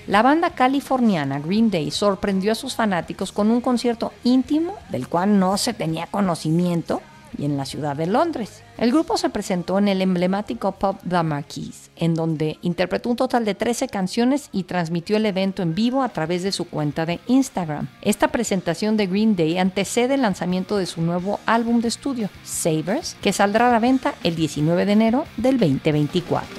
La 0.09 0.23
banda 0.23 0.49
californiana 0.49 1.39
Green 1.39 1.69
Day 1.69 1.91
sorprendió 1.91 2.51
a 2.51 2.55
sus 2.55 2.73
fanáticos 2.73 3.31
con 3.31 3.51
un 3.51 3.61
concierto 3.61 4.11
íntimo 4.23 4.73
del 4.89 5.07
cual 5.07 5.37
no 5.37 5.55
se 5.59 5.75
tenía 5.75 6.07
conocimiento 6.07 7.03
y 7.37 7.45
en 7.45 7.57
la 7.57 7.65
ciudad 7.65 7.95
de 7.95 8.07
Londres. 8.07 8.63
El 8.79 8.91
grupo 8.91 9.17
se 9.17 9.29
presentó 9.29 9.77
en 9.77 9.87
el 9.87 10.01
emblemático 10.01 10.71
pub 10.71 10.97
The 11.07 11.21
Marquis, 11.21 11.91
en 11.95 12.15
donde 12.15 12.57
interpretó 12.63 13.11
un 13.11 13.17
total 13.17 13.45
de 13.45 13.53
13 13.53 13.87
canciones 13.87 14.49
y 14.51 14.63
transmitió 14.63 15.15
el 15.15 15.27
evento 15.27 15.61
en 15.61 15.75
vivo 15.75 16.01
a 16.01 16.09
través 16.09 16.41
de 16.41 16.51
su 16.51 16.65
cuenta 16.65 17.05
de 17.05 17.19
Instagram. 17.27 17.87
Esta 18.01 18.29
presentación 18.29 18.97
de 18.97 19.05
Green 19.05 19.35
Day 19.35 19.59
antecede 19.59 20.15
el 20.15 20.23
lanzamiento 20.23 20.77
de 20.77 20.87
su 20.87 21.03
nuevo 21.03 21.39
álbum 21.45 21.81
de 21.81 21.87
estudio, 21.87 22.31
Savers, 22.43 23.15
que 23.21 23.31
saldrá 23.31 23.69
a 23.69 23.73
la 23.73 23.79
venta 23.79 24.15
el 24.23 24.35
19 24.35 24.87
de 24.87 24.91
enero 24.91 25.25
del 25.37 25.59
2024. 25.59 26.58